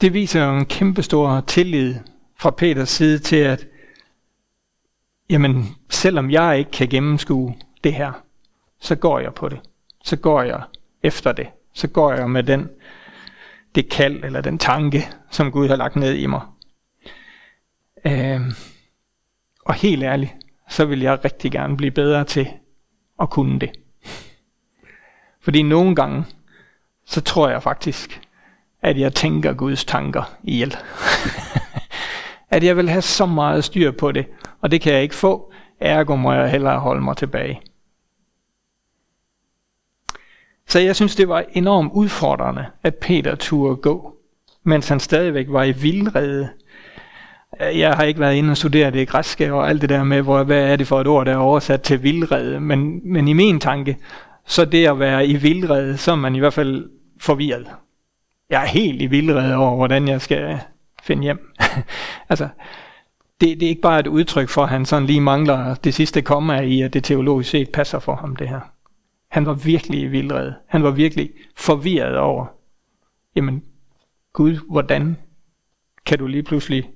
det 0.00 0.14
viser 0.14 0.44
jo 0.44 0.56
en 0.56 0.66
kæmpestor 0.66 1.40
tillid 1.46 1.94
fra 2.38 2.50
Peters 2.50 2.88
side 2.88 3.18
til, 3.18 3.36
at 3.36 3.66
jamen, 5.30 5.76
selvom 5.90 6.30
jeg 6.30 6.58
ikke 6.58 6.70
kan 6.70 6.88
gennemskue 6.88 7.54
det 7.84 7.94
her, 7.94 8.12
så 8.80 8.94
går 8.94 9.18
jeg 9.18 9.34
på 9.34 9.48
det 9.48 9.60
så 10.06 10.16
går 10.16 10.42
jeg 10.42 10.62
efter 11.02 11.32
det. 11.32 11.46
Så 11.72 11.88
går 11.88 12.12
jeg 12.12 12.30
med 12.30 12.42
den, 12.42 12.68
det 13.74 13.88
kald 13.88 14.24
eller 14.24 14.40
den 14.40 14.58
tanke, 14.58 15.08
som 15.30 15.52
Gud 15.52 15.68
har 15.68 15.76
lagt 15.76 15.96
ned 15.96 16.14
i 16.14 16.26
mig. 16.26 16.40
Øh, 18.06 18.40
og 19.64 19.74
helt 19.74 20.02
ærligt, 20.02 20.32
så 20.68 20.84
vil 20.84 21.00
jeg 21.00 21.24
rigtig 21.24 21.52
gerne 21.52 21.76
blive 21.76 21.90
bedre 21.90 22.24
til 22.24 22.48
at 23.20 23.30
kunne 23.30 23.60
det. 23.60 23.70
Fordi 25.40 25.62
nogle 25.62 25.94
gange, 25.94 26.24
så 27.06 27.20
tror 27.20 27.48
jeg 27.48 27.62
faktisk, 27.62 28.20
at 28.82 28.98
jeg 28.98 29.14
tænker 29.14 29.52
Guds 29.52 29.84
tanker 29.84 30.36
ihjel. 30.42 30.76
at 32.50 32.64
jeg 32.64 32.76
vil 32.76 32.88
have 32.88 33.02
så 33.02 33.26
meget 33.26 33.64
styr 33.64 33.90
på 33.90 34.12
det, 34.12 34.26
og 34.60 34.70
det 34.70 34.80
kan 34.80 34.92
jeg 34.92 35.02
ikke 35.02 35.14
få, 35.14 35.52
ergo 35.80 36.16
må 36.16 36.32
jeg 36.32 36.50
hellere 36.50 36.78
holde 36.78 37.00
mig 37.00 37.16
tilbage. 37.16 37.60
Så 40.68 40.78
jeg 40.78 40.96
synes, 40.96 41.16
det 41.16 41.28
var 41.28 41.44
enormt 41.52 41.92
udfordrende, 41.92 42.66
at 42.82 42.94
Peter 42.94 43.34
turde 43.34 43.76
gå, 43.76 44.16
mens 44.62 44.88
han 44.88 45.00
stadigvæk 45.00 45.46
var 45.48 45.64
i 45.64 45.72
vildrede. 45.72 46.48
Jeg 47.60 47.92
har 47.92 48.04
ikke 48.04 48.20
været 48.20 48.34
inde 48.34 48.50
og 48.50 48.56
studere 48.56 48.90
det 48.90 49.08
græske 49.08 49.52
og 49.52 49.68
alt 49.68 49.80
det 49.80 49.88
der 49.88 50.04
med, 50.04 50.22
hvor, 50.22 50.44
hvad 50.44 50.62
er 50.62 50.76
det 50.76 50.86
for 50.86 51.00
et 51.00 51.06
ord, 51.06 51.26
der 51.26 51.32
er 51.32 51.36
oversat 51.36 51.82
til 51.82 52.02
vildrede. 52.02 52.60
Men, 52.60 53.00
men 53.12 53.28
i 53.28 53.32
min 53.32 53.60
tanke, 53.60 53.96
så 54.46 54.64
det 54.64 54.86
at 54.86 54.98
være 54.98 55.26
i 55.26 55.36
vildrede, 55.36 55.96
så 55.96 56.12
er 56.12 56.16
man 56.16 56.34
i 56.34 56.38
hvert 56.38 56.52
fald 56.52 56.90
forvirret. 57.20 57.66
Jeg 58.50 58.62
er 58.62 58.66
helt 58.66 59.02
i 59.02 59.06
vildrede 59.06 59.56
over, 59.56 59.76
hvordan 59.76 60.08
jeg 60.08 60.20
skal 60.20 60.60
finde 61.06 61.22
hjem. 61.22 61.54
altså, 62.30 62.48
det, 63.40 63.60
det 63.60 63.62
er 63.62 63.70
ikke 63.70 63.82
bare 63.82 64.00
et 64.00 64.06
udtryk 64.06 64.48
for, 64.48 64.62
at 64.62 64.68
han 64.68 64.86
sådan 64.86 65.06
lige 65.06 65.20
mangler 65.20 65.74
det 65.74 65.94
sidste 65.94 66.22
komma 66.22 66.60
i, 66.60 66.82
at 66.82 66.92
det 66.92 67.04
teologisk 67.04 67.50
set 67.50 67.70
passer 67.72 67.98
for 67.98 68.14
ham, 68.14 68.36
det 68.36 68.48
her. 68.48 68.60
Han 69.28 69.46
var 69.46 69.54
virkelig 69.54 70.00
i 70.00 70.06
vildred. 70.06 70.52
Han 70.66 70.82
var 70.82 70.90
virkelig 70.90 71.30
forvirret 71.56 72.16
over, 72.16 72.46
jamen 73.36 73.64
Gud, 74.32 74.58
hvordan 74.70 75.16
kan 76.06 76.18
du 76.18 76.26
lige 76.26 76.42
pludselig 76.42 76.90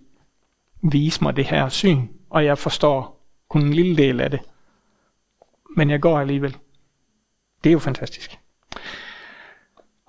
vise 0.82 1.22
mig 1.22 1.36
det 1.36 1.44
her 1.44 1.68
syn, 1.68 2.08
og 2.30 2.44
jeg 2.44 2.58
forstår 2.58 3.26
kun 3.48 3.62
en 3.62 3.74
lille 3.74 3.96
del 3.96 4.20
af 4.20 4.30
det. 4.30 4.40
Men 5.76 5.90
jeg 5.90 6.00
går 6.00 6.18
alligevel. 6.18 6.56
Det 7.64 7.70
er 7.70 7.72
jo 7.72 7.78
fantastisk. 7.78 8.38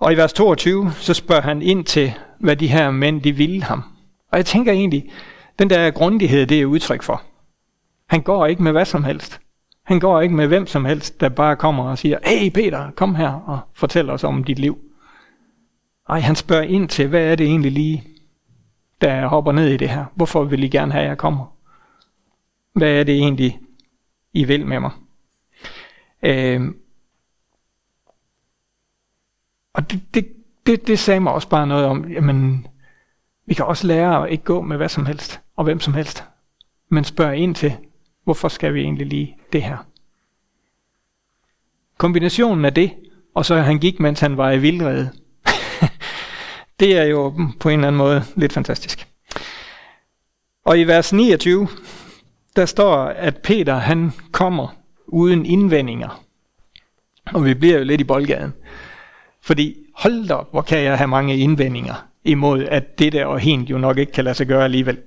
Og 0.02 0.14
i 0.14 0.16
vers 0.16 0.34
22, 0.34 0.92
så 0.92 1.14
spørger 1.14 1.42
han 1.42 1.62
ind 1.62 1.86
til, 1.86 2.14
hvad 2.40 2.56
de 2.56 2.68
her 2.68 2.92
mænd, 2.92 3.22
de 3.22 3.32
ville 3.32 3.64
ham. 3.64 3.84
Og 4.32 4.38
jeg 4.38 4.46
tænker 4.46 4.72
egentlig, 4.72 5.12
den 5.60 5.70
der 5.70 5.92
grundighed, 5.92 6.48
det 6.48 6.62
er 6.62 6.66
udtryk 6.66 7.04
for. 7.04 7.22
Han 8.08 8.22
går 8.22 8.46
ikke 8.46 8.64
med 8.64 8.72
hvad 8.72 8.86
som 8.86 9.04
helst. 9.04 9.40
Han 9.84 10.00
går 10.00 10.22
ikke 10.22 10.36
med 10.36 10.48
hvem 10.48 10.68
som 10.68 10.86
helst, 10.86 11.22
der 11.22 11.30
bare 11.30 11.56
kommer 11.56 11.84
og 11.84 11.98
siger, 11.98 12.20
hey 12.26 12.50
Peter, 12.50 12.92
kom 12.92 13.16
her 13.16 13.30
og 13.30 13.60
fortæl 13.74 14.10
os 14.10 14.24
om 14.24 14.44
dit 14.44 14.60
liv. 14.60 14.78
Nej, 16.10 16.20
han 16.20 16.36
spørger 16.36 16.64
ind 16.64 16.90
til, 16.90 17.08
hvad 17.08 17.24
er 17.24 17.36
det 17.36 17.46
egentlig 17.46 17.72
lige, 17.72 18.04
der 19.02 19.28
hopper 19.28 19.52
ned 19.52 19.68
i 19.68 19.78
det 19.78 19.90
her? 19.90 20.06
Hvorfor 20.16 20.44
vil 20.44 20.64
I 20.64 20.68
gerne 20.68 20.92
have, 20.92 21.04
at 21.04 21.10
jeg 21.10 21.18
kommer? 21.18 21.56
Hvad 22.74 22.90
er 22.90 23.04
det 23.04 23.16
egentlig, 23.16 23.60
I 24.34 24.44
vil 24.44 24.66
med 24.66 24.80
mig? 24.80 24.92
Øh, 26.24 26.62
og 29.74 29.92
det, 29.92 30.02
det, 30.14 30.28
det, 30.66 30.88
det 30.88 31.00
sagde 31.00 31.20
mig 31.20 31.34
også 31.34 31.50
bare 31.50 31.68
noget 31.68 31.86
om, 31.86 32.12
jamen, 32.12 32.68
vi 33.46 33.54
kan 33.54 33.66
også 33.66 33.88
lære 33.88 34.24
at 34.24 34.32
ikke 34.32 34.44
gå 34.44 34.62
med 34.62 34.78
hvad 34.78 34.90
som 34.90 35.06
helst, 35.06 35.42
og 35.56 35.64
hvem 35.64 35.80
som 35.80 35.94
helst. 35.94 36.24
Men 36.90 37.04
spørg 37.04 37.38
ind 37.38 37.56
til, 37.56 37.78
Hvorfor 38.24 38.48
skal 38.48 38.74
vi 38.74 38.82
egentlig 38.82 39.08
lige 39.08 39.38
det 39.54 39.64
her? 39.64 39.78
Kombinationen 41.98 42.66
af 42.66 42.74
det, 42.74 42.94
og 43.36 43.46
så 43.46 43.56
han 43.56 43.80
gik, 43.80 44.00
mens 44.00 44.20
han 44.20 44.38
var 44.38 44.52
i 44.52 44.60
vildrede, 44.60 45.12
det 46.80 46.98
er 46.98 47.04
jo 47.04 47.30
på 47.60 47.70
en 47.70 47.80
eller 47.80 47.88
anden 47.88 47.98
måde 47.98 48.24
lidt 48.36 48.54
fantastisk. 48.54 49.08
Og 50.66 50.80
i 50.80 50.84
vers 50.84 51.14
29, 51.14 51.68
der 52.56 52.66
står, 52.66 52.98
at 53.04 53.38
Peter 53.38 53.76
han 53.76 54.12
kommer 54.32 54.76
uden 55.08 55.46
indvendinger. 55.46 56.24
Og 57.34 57.46
vi 57.46 57.54
bliver 57.54 57.78
jo 57.78 57.84
lidt 57.84 58.02
i 58.02 58.04
boldgaden. 58.04 58.54
Fordi 59.44 59.76
hold 59.96 60.28
da 60.28 60.38
hvor 60.52 60.62
kan 60.62 60.80
jeg 60.80 60.98
have 60.98 61.08
mange 61.08 61.38
indvendinger 61.38 62.08
imod, 62.24 62.64
at 62.64 63.00
det 63.00 63.14
der 63.14 63.26
og 63.26 63.40
hent 63.40 63.70
jo 63.70 63.78
nok 63.78 63.98
ikke 63.98 64.12
kan 64.12 64.24
lade 64.24 64.36
sig 64.36 64.48
gøre 64.48 64.64
alligevel. 64.64 64.98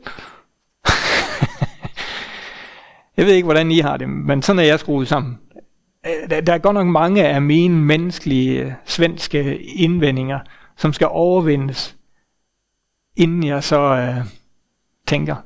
jeg 3.16 3.26
ved 3.26 3.32
ikke, 3.32 3.44
hvordan 3.44 3.70
I 3.70 3.78
har 3.78 3.96
det, 3.96 4.08
men 4.08 4.42
sådan 4.42 4.58
er 4.58 4.64
jeg 4.64 4.80
skruet 4.80 5.08
sammen. 5.08 5.38
Øh, 6.06 6.30
der, 6.46 6.52
er 6.52 6.58
godt 6.58 6.74
nok 6.74 6.86
mange 6.86 7.26
af 7.26 7.42
mine 7.42 7.76
menneskelige 7.76 8.62
øh, 8.62 8.72
svenske 8.84 9.62
indvendinger, 9.62 10.38
som 10.76 10.92
skal 10.92 11.08
overvindes, 11.10 11.96
inden 13.16 13.46
jeg 13.46 13.64
så 13.64 13.80
øh, 13.80 14.16
tænker. 15.06 15.36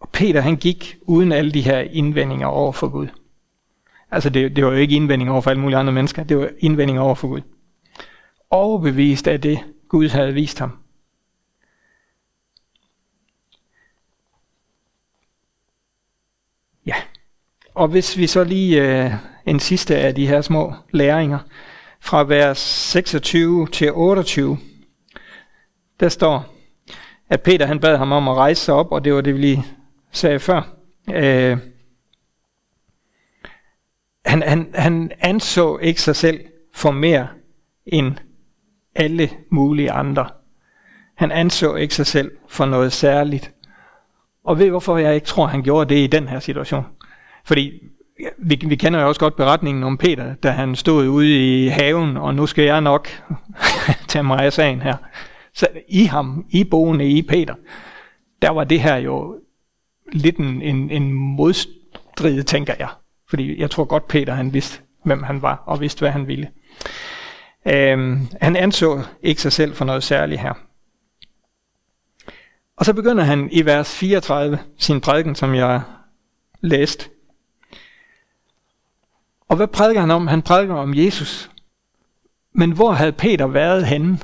Og 0.00 0.08
Peter 0.08 0.40
han 0.40 0.56
gik 0.56 0.96
uden 1.02 1.32
alle 1.32 1.52
de 1.52 1.62
her 1.62 1.78
indvendinger 1.78 2.46
over 2.46 2.72
for 2.72 2.88
Gud. 2.88 3.08
Altså 4.10 4.30
det, 4.30 4.56
det 4.56 4.64
var 4.64 4.70
jo 4.70 4.76
ikke 4.76 4.96
indvendinger 4.96 5.32
over 5.32 5.42
for 5.42 5.50
alle 5.50 5.62
mulige 5.62 5.78
andre 5.78 5.92
mennesker, 5.92 6.24
det 6.24 6.38
var 6.38 6.48
indvendinger 6.58 7.02
over 7.02 7.14
for 7.14 7.28
Gud. 7.28 7.40
Overbevist 8.50 9.28
af 9.28 9.40
det, 9.40 9.58
Gud 9.88 10.08
havde 10.08 10.34
vist 10.34 10.58
ham. 10.58 10.78
Ja, 16.86 16.94
og 17.74 17.88
hvis 17.88 18.16
vi 18.16 18.26
så 18.26 18.44
lige 18.44 19.04
øh, 19.04 19.12
en 19.46 19.60
sidste 19.60 19.96
af 19.96 20.14
de 20.14 20.26
her 20.26 20.40
små 20.40 20.74
læringer, 20.90 21.38
fra 22.00 22.24
vers 22.24 22.58
26 22.58 23.66
til 23.66 23.92
28, 23.92 24.58
der 26.00 26.08
står, 26.08 26.54
at 27.28 27.42
Peter 27.42 27.66
han 27.66 27.80
bad 27.80 27.96
ham 27.96 28.12
om 28.12 28.28
at 28.28 28.36
rejse 28.36 28.64
sig 28.64 28.74
op, 28.74 28.92
og 28.92 29.04
det 29.04 29.14
var 29.14 29.20
det, 29.20 29.34
vi 29.34 29.38
lige 29.38 29.64
sagde 30.12 30.40
før. 30.40 30.62
Øh, 31.14 31.58
han, 34.26 34.42
han, 34.42 34.70
han 34.74 35.12
anså 35.18 35.78
ikke 35.78 36.02
sig 36.02 36.16
selv 36.16 36.40
for 36.74 36.90
mere 36.90 37.28
end 37.86 38.14
alle 38.96 39.30
mulige 39.50 39.92
andre. 39.92 40.26
Han 41.14 41.32
anså 41.32 41.74
ikke 41.74 41.94
sig 41.94 42.06
selv 42.06 42.30
for 42.48 42.66
noget 42.66 42.92
særligt. 42.92 43.52
Og 44.44 44.58
ved 44.58 44.70
hvorfor 44.70 44.98
jeg 44.98 45.14
ikke 45.14 45.26
tror, 45.26 45.46
han 45.46 45.62
gjorde 45.62 45.94
det 45.94 46.00
i 46.00 46.06
den 46.06 46.28
her 46.28 46.40
situation? 46.40 46.86
Fordi 47.44 47.72
vi, 48.38 48.60
vi 48.66 48.76
kender 48.76 49.00
jo 49.00 49.08
også 49.08 49.20
godt 49.20 49.36
beretningen 49.36 49.84
om 49.84 49.98
Peter, 49.98 50.34
da 50.34 50.50
han 50.50 50.76
stod 50.76 51.08
ude 51.08 51.64
i 51.64 51.68
haven, 51.68 52.16
og 52.16 52.34
nu 52.34 52.46
skal 52.46 52.64
jeg 52.64 52.80
nok 52.80 53.08
tage 54.08 54.22
mig 54.22 54.38
af 54.38 54.52
sagen 54.52 54.82
her. 54.82 54.96
Så 55.54 55.68
i 55.88 56.04
ham, 56.04 56.46
i 56.50 56.64
boende 56.64 57.08
i 57.08 57.22
Peter, 57.22 57.54
der 58.42 58.50
var 58.50 58.64
det 58.64 58.80
her 58.80 58.96
jo 58.96 59.40
lidt 60.12 60.36
en, 60.36 60.62
en, 60.62 60.90
en 60.90 61.12
modstrid, 61.12 62.42
tænker 62.42 62.74
jeg. 62.78 62.88
Fordi 63.28 63.60
jeg 63.60 63.70
tror 63.70 63.84
godt, 63.84 64.08
Peter 64.08 64.34
han 64.34 64.54
vidste, 64.54 64.80
hvem 65.04 65.22
han 65.22 65.42
var, 65.42 65.62
og 65.66 65.80
vidste, 65.80 66.00
hvad 66.00 66.10
han 66.10 66.26
ville. 66.26 66.48
Øhm, 67.66 68.28
han 68.40 68.56
anså 68.56 69.02
ikke 69.22 69.42
sig 69.42 69.52
selv 69.52 69.74
for 69.74 69.84
noget 69.84 70.02
særligt 70.02 70.40
her. 70.40 70.52
Og 72.76 72.84
så 72.84 72.92
begynder 72.92 73.24
han 73.24 73.48
i 73.52 73.64
vers 73.64 73.96
34, 73.96 74.58
sin 74.78 75.00
prædiken, 75.00 75.34
som 75.34 75.54
jeg 75.54 75.82
læste. 76.60 77.08
Og 79.48 79.56
hvad 79.56 79.68
prædiker 79.68 80.00
han 80.00 80.10
om? 80.10 80.26
Han 80.26 80.42
prædiker 80.42 80.74
om 80.74 80.94
Jesus. 80.94 81.50
Men 82.52 82.72
hvor 82.72 82.92
havde 82.92 83.12
Peter 83.12 83.46
været 83.46 83.86
henne? 83.86 84.18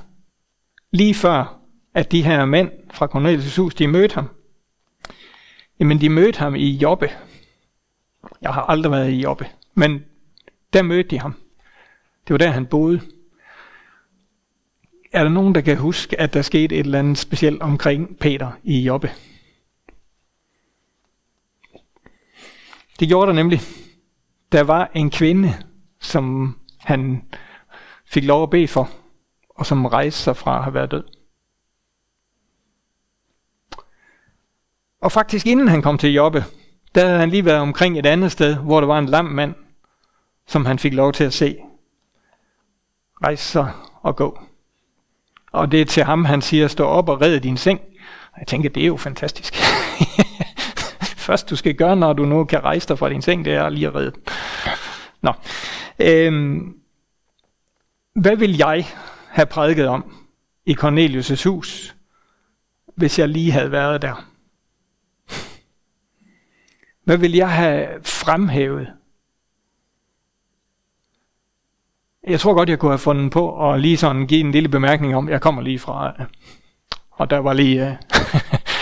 Lige 0.91 1.15
før, 1.15 1.59
at 1.95 2.13
de 2.13 2.23
her 2.23 2.45
mænd 2.45 2.71
fra 2.93 3.07
Cornelius' 3.07 3.61
hus, 3.61 3.75
de 3.75 3.87
mødte 3.87 4.15
ham. 4.15 4.29
Jamen, 5.81 6.01
de 6.01 6.09
mødte 6.09 6.39
ham 6.39 6.55
i 6.55 6.71
Jobbe. 6.71 7.11
Jeg 8.43 8.55
har 8.55 8.63
aldrig 8.63 8.93
været 8.93 9.11
i 9.11 9.21
Jobbe, 9.21 9.47
men 9.75 10.05
der 10.73 10.83
mødte 10.83 11.11
de 11.11 11.19
ham. 11.19 11.35
Det 12.29 12.35
var 12.35 12.39
der, 12.39 12.51
han 12.51 12.67
boede. 12.67 13.01
Er 15.13 15.23
der 15.23 15.31
nogen, 15.31 15.55
der 15.55 15.61
kan 15.61 15.77
huske, 15.77 16.21
at 16.21 16.35
der 16.35 16.43
skete 16.43 16.75
et 16.75 16.87
eller 16.87 16.99
andet 16.99 17.19
specielt 17.19 17.63
omkring 17.63 18.19
Peter 18.19 18.53
i 18.63 18.81
Jobbe? 18.81 19.11
Det 23.01 23.09
gjorde 23.09 23.27
der 23.27 23.33
nemlig. 23.33 23.61
Der 24.53 24.63
var 24.63 24.91
en 24.95 25.11
kvinde, 25.11 25.55
som 26.01 26.57
han 26.79 27.25
fik 28.07 28.25
lov 28.25 28.43
at 28.43 28.51
bede 28.51 28.69
for, 28.69 28.91
og 29.49 29.67
som 29.67 29.87
rejste 29.87 30.21
sig 30.21 30.37
fra 30.37 30.57
at 30.57 30.65
have 30.65 30.75
været 30.75 30.91
død. 30.91 31.05
Og 35.01 35.13
faktisk 35.13 35.47
inden 35.47 35.69
han 35.69 35.83
kom 35.83 35.99
til 35.99 36.13
Jobbe, 36.13 36.45
der 36.95 37.07
havde 37.07 37.19
han 37.19 37.31
lige 37.31 37.45
været 37.45 37.61
omkring 37.61 37.99
et 37.99 38.07
andet 38.07 38.33
sted, 38.33 38.57
hvor 38.57 38.81
der 38.81 38.87
var 38.87 38.99
en 38.99 39.07
lam 39.07 39.25
mand, 39.25 39.55
som 40.47 40.67
han 40.67 40.79
fik 40.79 40.93
lov 40.93 41.13
til 41.13 41.25
at 41.25 41.33
se. 41.33 41.57
Rejse 43.25 43.45
sig 43.45 43.73
og 44.03 44.17
gå. 44.17 44.52
Og 45.53 45.73
det 45.73 45.81
er 45.81 45.85
til 45.85 46.05
ham, 46.05 46.25
han 46.25 46.43
siger, 46.43 46.69
stå 46.69 46.85
op 46.85 47.09
og 47.09 47.21
red 47.21 47.41
din 47.41 47.57
seng. 47.57 47.81
Og 48.33 48.39
jeg 48.39 48.47
tænker, 48.47 48.69
det 48.69 48.83
er 48.83 48.87
jo 48.87 48.97
fantastisk. 48.97 49.55
Først 51.27 51.51
du 51.51 51.57
skal 51.57 51.75
gøre, 51.75 51.97
når 51.97 52.13
du 52.13 52.25
nu 52.25 52.45
kan 52.45 52.65
rejse 52.65 52.89
dig 52.89 52.99
fra 52.99 53.09
din 53.09 53.23
seng, 53.23 53.45
det 53.45 53.53
er 53.53 53.69
lige 53.69 53.87
at 53.87 53.95
redde. 53.95 54.13
Nå. 55.23 55.33
Øhm, 55.99 56.75
hvad 58.15 58.37
vil 58.37 58.57
jeg 58.57 58.87
have 59.29 59.47
prædiket 59.47 59.89
om 59.89 60.15
i 60.67 60.77
Cornelius' 60.81 61.49
hus, 61.49 61.97
hvis 62.97 63.19
jeg 63.19 63.29
lige 63.29 63.53
havde 63.53 63.73
været 63.73 64.03
der? 64.03 64.29
Hvad 67.05 67.17
vil 67.17 67.33
jeg 67.33 67.51
have 67.51 67.89
fremhævet? 68.05 68.93
Jeg 72.27 72.41
tror 72.41 72.55
godt, 72.55 72.69
jeg 72.69 72.79
kunne 72.79 72.91
have 72.91 72.99
fundet 72.99 73.33
på 73.33 73.47
og 73.47 73.81
lige 73.81 73.97
sådan 73.97 74.27
give 74.27 74.41
en 74.41 74.53
lille 74.53 74.69
bemærkning 74.69 75.17
om, 75.17 75.29
jeg 75.29 75.41
kommer 75.41 75.63
lige 75.63 75.79
fra, 75.79 76.13
øh, 76.21 76.27
og 77.11 77.31
der 77.31 77.39
var 77.39 77.53
lige... 77.53 77.89
Øh, 77.89 77.95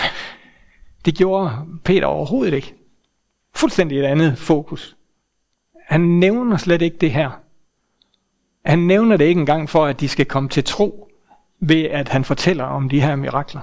det 1.05 1.15
gjorde 1.15 1.51
Peter 1.83 2.05
overhovedet 2.05 2.53
ikke. 2.53 2.73
Fuldstændig 3.55 3.99
et 3.99 4.03
andet 4.03 4.37
fokus. 4.37 4.95
Han 5.87 6.01
nævner 6.01 6.57
slet 6.57 6.81
ikke 6.81 6.97
det 6.97 7.11
her. 7.11 7.29
Han 8.65 8.79
nævner 8.79 9.17
det 9.17 9.25
ikke 9.25 9.39
engang 9.39 9.69
for, 9.69 9.85
at 9.85 9.99
de 9.99 10.07
skal 10.07 10.25
komme 10.25 10.49
til 10.49 10.63
tro 10.63 11.07
ved, 11.59 11.83
at 11.83 12.09
han 12.09 12.25
fortæller 12.25 12.63
om 12.63 12.89
de 12.89 13.01
her 13.01 13.15
mirakler. 13.15 13.61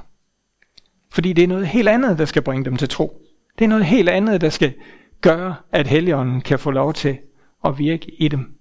Fordi 1.10 1.32
det 1.32 1.44
er 1.44 1.48
noget 1.48 1.66
helt 1.66 1.88
andet, 1.88 2.18
der 2.18 2.24
skal 2.24 2.42
bringe 2.42 2.64
dem 2.64 2.76
til 2.76 2.88
tro. 2.88 3.22
Det 3.58 3.64
er 3.64 3.68
noget 3.68 3.84
helt 3.84 4.08
andet, 4.08 4.40
der 4.40 4.50
skal 4.50 4.74
gøre, 5.20 5.54
at 5.72 5.86
Helligånden 5.86 6.40
kan 6.40 6.58
få 6.58 6.70
lov 6.70 6.92
til 6.94 7.18
at 7.64 7.78
virke 7.78 8.22
i 8.22 8.28
dem. 8.28 8.57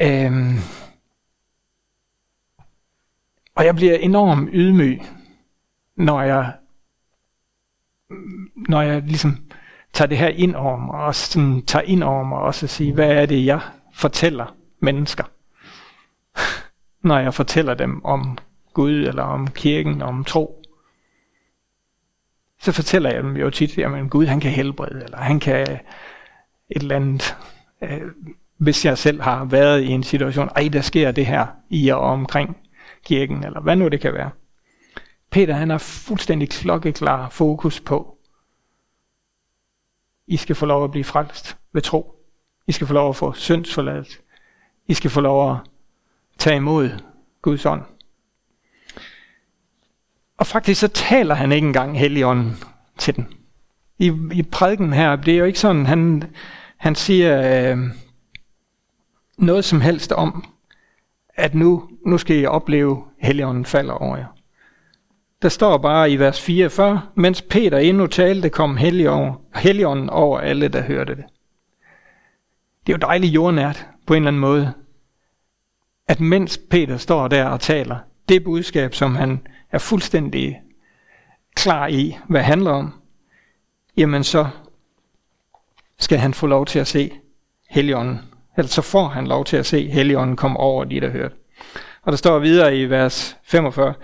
Øhm. 0.00 0.56
Og 3.54 3.64
jeg 3.64 3.74
bliver 3.74 3.94
enormt 3.94 4.50
ydmyg, 4.52 5.00
når 5.96 6.22
jeg, 6.22 6.52
når 8.68 8.82
jeg 8.82 9.02
ligesom 9.02 9.36
tager 9.92 10.08
det 10.08 10.18
her 10.18 10.28
ind 10.28 10.54
over 10.54 10.76
mig, 10.76 10.94
og 10.94 11.14
sådan 11.14 11.62
tager 11.62 11.82
ind 11.82 12.02
over 12.02 12.24
mig, 12.24 12.38
og 12.38 12.54
så 12.54 12.66
siger, 12.66 12.94
hvad 12.94 13.10
er 13.10 13.26
det, 13.26 13.46
jeg 13.46 13.60
fortæller 13.94 14.56
mennesker? 14.80 15.24
når 17.08 17.18
jeg 17.18 17.34
fortæller 17.34 17.74
dem 17.74 18.04
om 18.04 18.38
Gud, 18.72 18.92
eller 18.92 19.22
om 19.22 19.46
kirken, 19.46 20.02
om 20.02 20.24
tro 20.24 20.64
så 22.64 22.72
fortæller 22.72 23.10
jeg 23.10 23.22
dem 23.22 23.36
jo 23.36 23.50
tit, 23.50 23.78
at 23.78 24.10
Gud 24.10 24.26
han 24.26 24.40
kan 24.40 24.50
helbrede, 24.50 25.04
eller 25.04 25.18
han 25.18 25.40
kan 25.40 25.62
et 25.62 25.80
eller 26.68 26.96
andet. 26.96 27.36
Øh, 27.82 28.00
hvis 28.56 28.84
jeg 28.84 28.98
selv 28.98 29.22
har 29.22 29.44
været 29.44 29.82
i 29.82 29.88
en 29.88 30.02
situation, 30.02 30.48
ej, 30.56 30.68
der 30.72 30.80
sker 30.80 31.10
det 31.10 31.26
her 31.26 31.46
i 31.70 31.88
og 31.88 32.00
omkring 32.00 32.56
kirken, 33.04 33.44
eller 33.44 33.60
hvad 33.60 33.76
nu 33.76 33.88
det 33.88 34.00
kan 34.00 34.14
være. 34.14 34.30
Peter 35.30 35.54
han 35.54 35.70
har 35.70 35.78
fuldstændig 35.78 36.50
klokkeklar 36.50 37.28
fokus 37.28 37.80
på, 37.80 38.18
I 40.26 40.36
skal 40.36 40.56
få 40.56 40.66
lov 40.66 40.84
at 40.84 40.90
blive 40.90 41.04
frelst 41.04 41.56
ved 41.72 41.82
tro. 41.82 42.14
I 42.66 42.72
skal 42.72 42.86
få 42.86 42.92
lov 42.92 43.08
at 43.08 43.16
få 43.16 43.32
syndsforladet. 43.32 44.20
I 44.86 44.94
skal 44.94 45.10
få 45.10 45.20
lov 45.20 45.50
at 45.50 45.56
tage 46.38 46.56
imod 46.56 46.90
Guds 47.42 47.66
ånd. 47.66 47.82
Og 50.38 50.46
faktisk 50.46 50.80
så 50.80 50.88
taler 50.88 51.34
han 51.34 51.52
ikke 51.52 51.66
engang 51.66 51.98
Helligånden 51.98 52.56
til 52.98 53.16
den. 53.16 53.28
I, 53.98 54.12
i 54.32 54.42
prædiken 54.42 54.92
her, 54.92 55.16
det 55.16 55.34
er 55.34 55.38
jo 55.38 55.44
ikke 55.44 55.58
sådan, 55.58 55.86
han, 55.86 56.24
han 56.76 56.94
siger 56.94 57.72
øh, 57.72 57.78
noget 59.36 59.64
som 59.64 59.80
helst 59.80 60.12
om, 60.12 60.44
at 61.34 61.54
nu, 61.54 61.88
nu 62.06 62.18
skal 62.18 62.36
I 62.36 62.46
opleve, 62.46 63.04
Helligånden 63.18 63.64
falder 63.64 63.94
over 63.94 64.16
jer. 64.16 64.26
Der 65.42 65.48
står 65.48 65.78
bare 65.78 66.10
i 66.10 66.18
vers 66.18 66.40
44, 66.40 67.02
mens 67.14 67.42
Peter 67.42 67.78
endnu 67.78 68.06
talte, 68.06 68.50
kom 68.50 68.76
Helligånden 69.54 70.10
over 70.10 70.38
alle, 70.40 70.68
der 70.68 70.82
hørte 70.82 71.14
det. 71.14 71.24
Det 72.86 72.92
er 72.92 72.96
jo 72.96 73.06
dejligt 73.06 73.34
jordnært 73.34 73.86
på 74.06 74.14
en 74.14 74.22
eller 74.22 74.28
anden 74.28 74.40
måde, 74.40 74.72
at 76.08 76.20
mens 76.20 76.60
Peter 76.70 76.96
står 76.96 77.28
der 77.28 77.44
og 77.44 77.60
taler, 77.60 77.98
det 78.28 78.44
budskab, 78.44 78.94
som 78.94 79.14
han 79.16 79.46
er 79.72 79.78
fuldstændig 79.78 80.60
klar 81.54 81.86
i, 81.86 82.16
hvad 82.28 82.40
det 82.40 82.46
handler 82.46 82.70
om, 82.70 82.92
jamen 83.96 84.24
så 84.24 84.48
skal 85.98 86.18
han 86.18 86.34
få 86.34 86.46
lov 86.46 86.66
til 86.66 86.78
at 86.78 86.86
se 86.86 87.12
Helligånden. 87.70 88.20
Ellers 88.56 88.70
så 88.70 88.82
får 88.82 89.08
han 89.08 89.26
lov 89.26 89.44
til 89.44 89.56
at 89.56 89.66
se 89.66 89.88
Helligånden 89.88 90.36
komme 90.36 90.58
over 90.58 90.84
de, 90.84 91.00
der 91.00 91.10
hørte. 91.10 91.34
Og 92.02 92.12
der 92.12 92.16
står 92.16 92.38
videre 92.38 92.76
i 92.76 92.84
vers 92.84 93.36
45, 93.42 93.94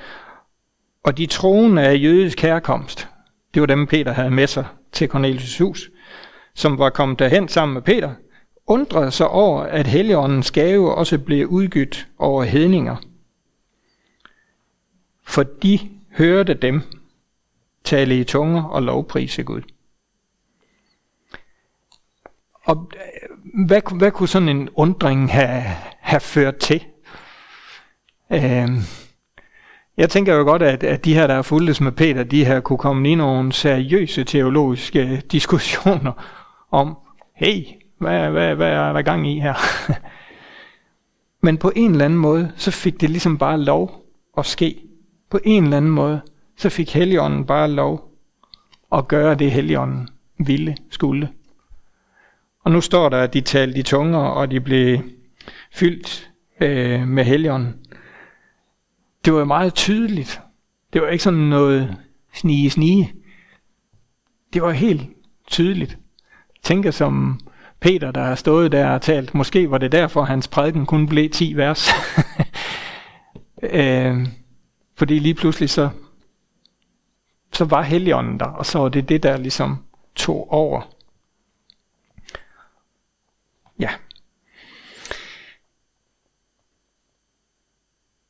og 1.03 1.19
de 1.19 1.27
troende 1.27 1.83
af 1.83 2.03
jødisk 2.03 2.41
herkomst, 2.41 3.09
det 3.55 3.61
var 3.61 3.67
dem 3.67 3.87
Peter 3.87 4.13
havde 4.13 4.31
med 4.31 4.47
sig 4.47 4.67
til 4.93 5.09
Cornelius 5.09 5.59
hus, 5.59 5.91
som 6.55 6.79
var 6.79 6.91
kommet 6.91 7.19
derhen 7.19 7.49
sammen 7.49 7.75
med 7.75 7.83
Peter, 7.83 8.15
undrede 8.67 9.11
sig 9.11 9.29
over, 9.29 9.63
at 9.63 9.87
Helligåndens 9.87 10.51
gave 10.51 10.95
også 10.95 11.19
blev 11.19 11.47
udgydt 11.47 12.09
over 12.19 12.45
hedninger. 12.45 12.97
For 15.23 15.43
de 15.43 15.79
hørte 16.11 16.55
dem 16.55 16.83
tale 17.85 18.21
i 18.21 18.25
tunger 18.25 18.63
og 18.63 18.83
lovprise 18.83 19.43
Gud. 19.43 19.63
Og 22.65 22.91
hvad, 23.55 23.97
hvad 23.99 24.11
kunne 24.11 24.29
sådan 24.29 24.49
en 24.49 24.69
undring 24.75 25.33
have, 25.33 25.63
have 26.01 26.21
ført 26.21 26.57
til? 26.57 26.85
Øh, 28.33 28.69
jeg 29.97 30.11
tænker 30.11 30.35
jo 30.35 30.43
godt, 30.43 30.63
at, 30.63 30.85
at 30.85 31.05
de 31.05 31.15
her, 31.15 31.27
der 31.27 31.35
er 31.35 31.43
fuldtes 31.43 31.81
med 31.81 31.93
Peter, 31.93 32.25
de 32.25 32.45
her 32.45 32.61
kunne 32.61 32.79
komme 32.79 33.11
i 33.11 33.15
nogle 33.15 33.53
seriøse 33.53 34.25
teologiske 34.25 35.23
diskussioner 35.33 36.13
om, 36.71 36.97
hey, 37.35 37.65
hvad, 37.99 38.31
hvad, 38.31 38.55
hvad 38.55 38.69
er 38.69 38.93
der 38.93 39.03
gang 39.03 39.29
i 39.29 39.41
her? 39.41 39.55
Men 41.43 41.59
på 41.59 41.73
en 41.77 41.91
eller 41.91 42.05
anden 42.05 42.19
måde, 42.19 42.53
så 42.57 42.71
fik 42.71 43.01
det 43.01 43.11
ligesom 43.11 43.39
bare 43.39 43.59
lov 43.59 44.07
at 44.39 44.47
ske. 44.47 44.81
På 45.31 45.39
en 45.45 45.65
eller 45.65 45.77
anden 45.77 45.91
måde, 45.91 46.21
så 46.57 46.69
fik 46.69 46.95
Helligånden 46.95 47.45
bare 47.45 47.71
lov 47.71 48.11
at 48.93 49.09
gøre 49.09 49.35
det, 49.35 49.51
Helligånden 49.51 50.09
ville, 50.39 50.77
skulle. 50.91 51.29
Og 52.65 52.71
nu 52.71 52.81
står 52.81 53.09
der, 53.09 53.23
at 53.23 53.35
de 53.35 53.41
talte 53.41 53.79
i 53.79 53.83
tunger, 53.83 54.19
og 54.19 54.51
de 54.51 54.61
blev 54.61 54.99
fyldt 55.73 56.31
øh, 56.61 57.09
med 57.09 57.25
Helligånden. 57.25 57.75
Det 59.25 59.33
var 59.33 59.45
meget 59.45 59.75
tydeligt. 59.75 60.41
Det 60.93 61.03
var 61.03 61.09
ikke 61.09 61.25
sådan 61.25 61.39
noget 61.39 61.97
snige 62.35 62.71
snige. 62.71 63.13
Det 64.53 64.63
var 64.63 64.71
helt 64.71 65.03
tydeligt. 65.47 65.99
Tænker 66.63 66.91
som 66.91 67.41
Peter, 67.81 68.11
der 68.11 68.25
har 68.25 68.35
stået 68.35 68.73
der 68.73 68.91
og 68.91 69.03
talt. 69.03 69.35
Måske 69.35 69.71
var 69.71 69.79
det 69.79 69.93
derfor, 69.93 70.25
hans 70.25 70.49
prædiken 70.49 70.87
kun 70.87 71.07
blev 71.09 71.31
10 71.31 71.57
vers. 71.57 71.89
øh, 73.73 74.27
fordi 74.97 75.19
lige 75.19 75.35
pludselig 75.35 75.71
så, 75.71 75.89
så 77.53 77.65
var 77.65 77.83
Helligånden 77.83 78.41
der, 78.41 78.47
og 78.47 78.67
så 78.67 78.79
var 78.79 78.89
det 78.89 79.09
det, 79.09 79.23
der 79.23 79.37
ligesom 79.37 79.85
tog 80.15 80.53
over. 80.53 80.83
Ja. 83.81 83.91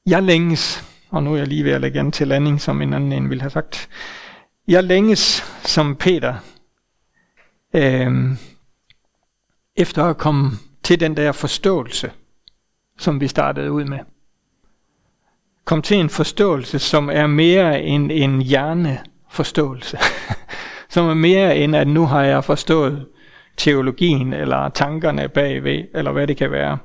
Jeg 0.07 0.23
længes, 0.23 0.85
og 1.11 1.23
nu 1.23 1.33
er 1.33 1.37
jeg 1.37 1.47
lige 1.47 1.65
ved 1.65 1.73
at 1.73 1.81
lægge 1.81 2.01
an 2.01 2.13
til 2.13 2.29
landing, 2.29 2.61
som 2.61 2.83
en 2.83 2.93
anden 2.93 3.13
en 3.13 3.31
ville 3.31 3.41
have 3.41 3.51
sagt. 3.51 3.89
Jeg 4.69 4.85
længes 4.85 5.45
som 5.63 5.97
Peter, 5.97 6.35
øh, 7.75 8.37
efter 9.77 10.05
at 10.05 10.19
komme 10.19 10.51
til 10.83 11.01
den 11.01 11.17
der 11.17 11.33
forståelse, 11.33 12.13
som 12.99 13.21
vi 13.21 13.29
startede 13.29 13.73
ud 13.73 13.85
med. 13.85 13.99
Kom 15.65 15.83
til 15.83 15.97
en 15.97 16.11
forståelse, 16.11 16.79
som 16.79 17.11
er 17.11 17.27
mere 17.27 17.83
end 17.83 18.13
en 18.13 18.43
hjerneforståelse. 18.43 19.99
som 20.91 21.09
er 21.09 21.15
mere 21.15 21.57
end, 21.57 21.77
at 21.77 21.89
nu 21.89 22.07
har 22.07 22.23
jeg 22.23 22.45
forstået 22.45 23.07
teologien, 23.57 24.33
eller 24.33 24.69
tankerne 24.69 25.29
bagved, 25.29 25.85
eller 25.95 26.13
hvad 26.13 26.27
det 26.27 26.37
kan 26.37 26.51
være. 26.51 26.79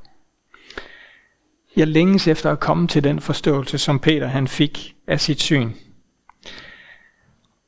Jeg 1.76 1.88
længes 1.88 2.28
efter 2.28 2.52
at 2.52 2.60
komme 2.60 2.88
til 2.88 3.04
den 3.04 3.20
forståelse, 3.20 3.78
som 3.78 4.00
Peter 4.00 4.28
han 4.28 4.48
fik 4.48 4.96
af 5.08 5.20
sit 5.20 5.42
syn. 5.42 5.72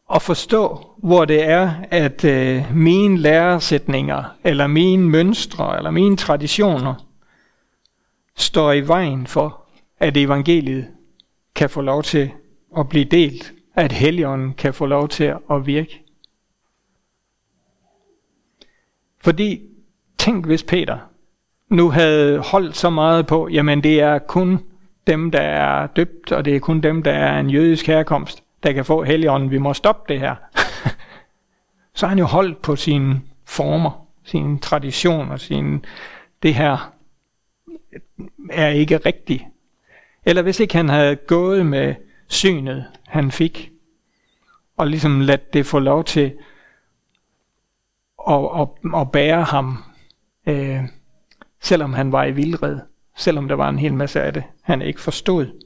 Og 0.08 0.22
forstå, 0.22 0.88
hvor 0.98 1.26
det 1.26 1.44
er, 1.44 1.72
at 1.92 2.26
øh, 2.26 2.76
mine 2.76 3.18
læresætninger, 3.18 4.24
eller 4.44 4.68
mine 4.68 5.10
mønstre, 5.10 5.78
eller 5.78 5.92
mine 5.92 6.18
traditioner, 6.18 6.96
står 8.38 8.72
i 8.72 8.88
vejen 8.88 9.28
for, 9.28 9.62
at 10.00 10.18
evangeliet 10.18 10.88
kan 11.56 11.70
få 11.70 11.82
lov 11.82 12.04
til 12.04 12.32
at 12.78 12.90
blive 12.90 13.06
delt, 13.06 13.54
at 13.76 13.92
Helligånden 13.92 14.54
kan 14.54 14.74
få 14.74 14.86
lov 14.86 15.08
til 15.08 15.34
at 15.52 15.66
virke. 15.66 16.07
Fordi, 19.28 19.62
tænk 20.18 20.46
hvis 20.46 20.64
Peter 20.64 20.98
nu 21.70 21.90
havde 21.90 22.40
holdt 22.40 22.78
så 22.78 22.90
meget 22.90 23.28
på, 23.28 23.48
jamen 23.48 23.84
det 23.84 24.00
er 24.02 24.20
kun 24.20 24.60
dem, 25.08 25.32
der 25.32 25.42
er 25.42 25.88
døbt, 25.88 26.32
og 26.32 26.46
det 26.46 26.56
er 26.56 26.60
kun 26.60 26.82
dem, 26.82 27.04
der 27.04 27.12
er 27.12 27.40
en 27.40 27.50
jødisk 27.50 27.88
herkomst, 27.88 28.44
der 28.64 28.72
kan 28.72 28.86
få 28.86 29.04
Helligånden. 29.04 29.52
Vi 29.52 29.58
må 29.58 29.74
stoppe 29.74 30.14
det 30.14 30.20
her. 30.22 30.36
så 31.96 32.06
har 32.06 32.08
han 32.08 32.20
jo 32.20 32.26
holdt 32.26 32.62
på 32.62 32.76
sine 32.76 33.22
former, 33.46 34.08
sine 34.24 34.60
traditioner, 34.60 35.38
sin, 35.38 35.86
det 36.44 36.54
her 36.54 36.94
er 38.50 38.70
ikke 38.70 38.98
rigtigt. 38.98 39.44
Eller 40.26 40.42
hvis 40.42 40.60
ikke 40.60 40.76
han 40.76 40.90
havde 40.90 41.16
gået 41.16 41.66
med 41.66 41.96
synet, 42.28 42.86
han 43.08 43.32
fik, 43.32 43.72
og 44.78 44.88
ligesom 44.88 45.20
ladt 45.20 45.54
det 45.54 45.66
få 45.66 45.80
lov 45.80 46.04
til 46.04 46.34
og, 48.28 48.52
og, 48.52 48.78
og 48.94 49.12
bære 49.12 49.44
ham, 49.44 49.84
øh, 50.48 50.82
selvom 51.62 51.94
han 51.94 52.12
var 52.12 52.24
i 52.24 52.32
vildred, 52.32 52.80
selvom 53.16 53.48
der 53.48 53.56
var 53.56 53.70
en 53.70 53.80
hel 53.80 53.94
masse 53.94 54.22
af 54.22 54.34
det, 54.34 54.44
han 54.62 54.82
ikke 54.82 55.02
forstod. 55.02 55.62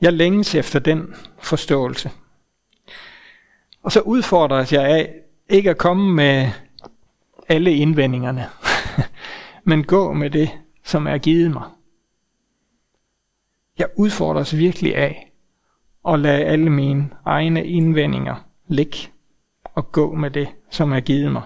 Jeg 0.00 0.12
længes 0.12 0.54
efter 0.54 0.78
den 0.78 1.14
forståelse. 1.38 2.10
Og 3.82 3.92
så 3.92 4.00
udfordres 4.00 4.72
jeg 4.72 4.84
af 4.84 5.14
ikke 5.48 5.70
at 5.70 5.78
komme 5.78 6.14
med 6.14 6.50
alle 7.48 7.74
indvendingerne, 7.74 8.46
men 9.64 9.84
gå 9.84 10.12
med 10.12 10.30
det, 10.30 10.50
som 10.84 11.06
er 11.06 11.18
givet 11.18 11.50
mig. 11.50 11.70
Jeg 13.78 13.88
udfordres 13.96 14.56
virkelig 14.56 14.96
af 14.96 15.32
at 16.08 16.18
lade 16.18 16.44
alle 16.44 16.70
mine 16.70 17.10
egne 17.24 17.66
indvendinger 17.66 18.34
ligge 18.68 19.11
og 19.74 19.92
gå 19.92 20.14
med 20.14 20.30
det, 20.30 20.48
som 20.70 20.92
er 20.92 21.00
givet 21.00 21.32
mig. 21.32 21.42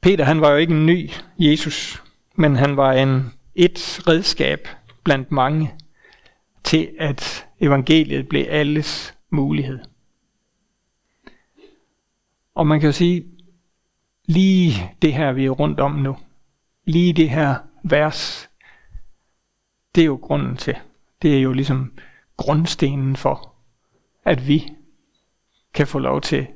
Peter 0.00 0.24
han 0.24 0.40
var 0.40 0.50
jo 0.50 0.56
ikke 0.56 0.74
en 0.74 0.86
ny 0.86 1.10
Jesus, 1.38 2.02
men 2.34 2.56
han 2.56 2.76
var 2.76 2.92
en 2.92 3.32
et 3.54 4.08
redskab 4.08 4.68
blandt 5.04 5.30
mange 5.30 5.74
til, 6.64 6.90
at 6.98 7.46
evangeliet 7.60 8.28
blev 8.28 8.46
alles 8.48 9.14
mulighed. 9.30 9.78
Og 12.54 12.66
man 12.66 12.80
kan 12.80 12.86
jo 12.88 12.92
sige, 12.92 13.26
lige 14.24 14.72
det 15.02 15.14
her, 15.14 15.32
vi 15.32 15.44
er 15.44 15.50
rundt 15.50 15.80
om 15.80 15.92
nu, 15.92 16.16
lige 16.84 17.12
det 17.12 17.30
her 17.30 17.54
vers, 17.82 18.50
det 19.94 20.00
er 20.00 20.06
jo 20.06 20.18
grunden 20.22 20.56
til. 20.56 20.76
Det 21.22 21.36
er 21.36 21.40
jo 21.40 21.52
ligesom 21.52 21.92
grundstenen 22.36 23.16
for, 23.16 23.54
at 24.24 24.48
vi 24.48 24.72
kan 25.74 25.86
få 25.86 25.98
lov 25.98 26.20
til 26.20 26.36
at 26.36 26.50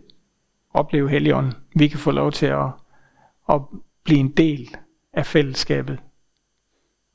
opleve 0.70 1.10
Helligånden. 1.10 1.54
Vi 1.74 1.88
kan 1.88 1.98
få 1.98 2.10
lov 2.10 2.32
til 2.32 2.46
at, 2.46 2.68
at 3.48 3.60
blive 4.04 4.20
en 4.20 4.36
del 4.36 4.76
af 5.12 5.26
fællesskabet 5.26 6.02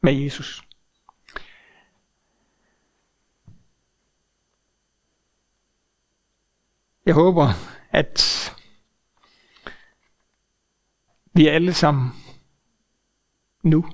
med 0.01 0.13
Jesus. 0.13 0.62
Jeg 7.06 7.13
håber, 7.13 7.48
at 7.89 8.52
vi 11.33 11.48
alle 11.48 11.73
sammen 11.73 12.12
nu 13.63 13.85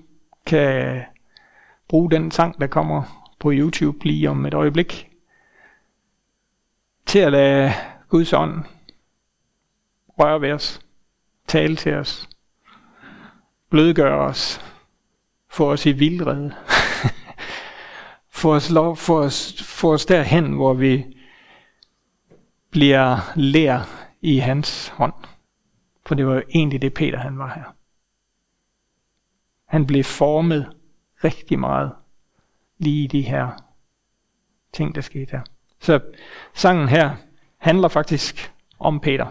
kan 0.45 1.04
bruge 1.88 2.12
den 2.12 2.32
sang, 2.32 2.62
der 2.62 2.68
kommer 2.68 3.20
på 3.42 3.52
YouTube 3.52 4.06
lige 4.06 4.30
om 4.30 4.46
et 4.46 4.54
øjeblik, 4.54 5.10
til 7.06 7.20
at 7.20 7.32
lade 7.32 7.74
Guds 8.10 8.34
ånd 8.34 8.64
røre 10.20 10.42
ved 10.42 10.52
os, 10.52 10.82
tale 11.48 11.76
til 11.76 11.94
os, 11.94 12.30
blødgøre 13.70 14.20
os, 14.20 14.62
få 15.50 15.72
os 15.72 15.86
i 15.86 15.92
vildrede, 15.92 16.56
få 18.42 18.56
os, 18.56 18.70
lov, 18.70 18.98
få 18.98 19.20
os, 19.20 19.64
få 19.64 19.94
os 19.94 20.06
derhen, 20.06 20.54
hvor 20.54 20.74
vi 20.74 21.18
bliver 22.70 23.34
lær 23.36 24.08
i 24.22 24.38
hans 24.38 24.88
hånd. 24.88 25.14
For 26.06 26.16
det 26.16 26.28
var 26.28 26.34
jo 26.34 26.44
egentlig 26.50 26.82
det, 26.82 26.94
Peter 26.94 27.18
han 27.18 27.38
var 27.38 27.54
her. 27.54 27.76
Han 29.66 29.88
blev 29.88 30.04
formet 30.04 30.74
rigtig 31.24 31.60
meget 31.60 31.92
lige 32.82 33.08
de 33.08 33.22
her 33.22 33.50
ting, 34.74 34.96
der 34.96 35.02
skete 35.02 35.32
her. 35.32 35.42
Så 35.80 36.00
sangen 36.54 36.90
her 36.90 37.16
handler 37.58 37.88
faktisk 37.88 38.52
om 38.80 39.00
Peter 39.00 39.28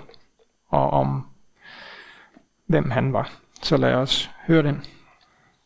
og 0.69 0.91
om 0.91 1.27
hvem 2.67 2.91
han 2.91 3.13
var. 3.13 3.33
Så 3.63 3.77
lad 3.77 3.95
os 3.95 4.31
høre 4.47 4.63
den. 4.63 4.85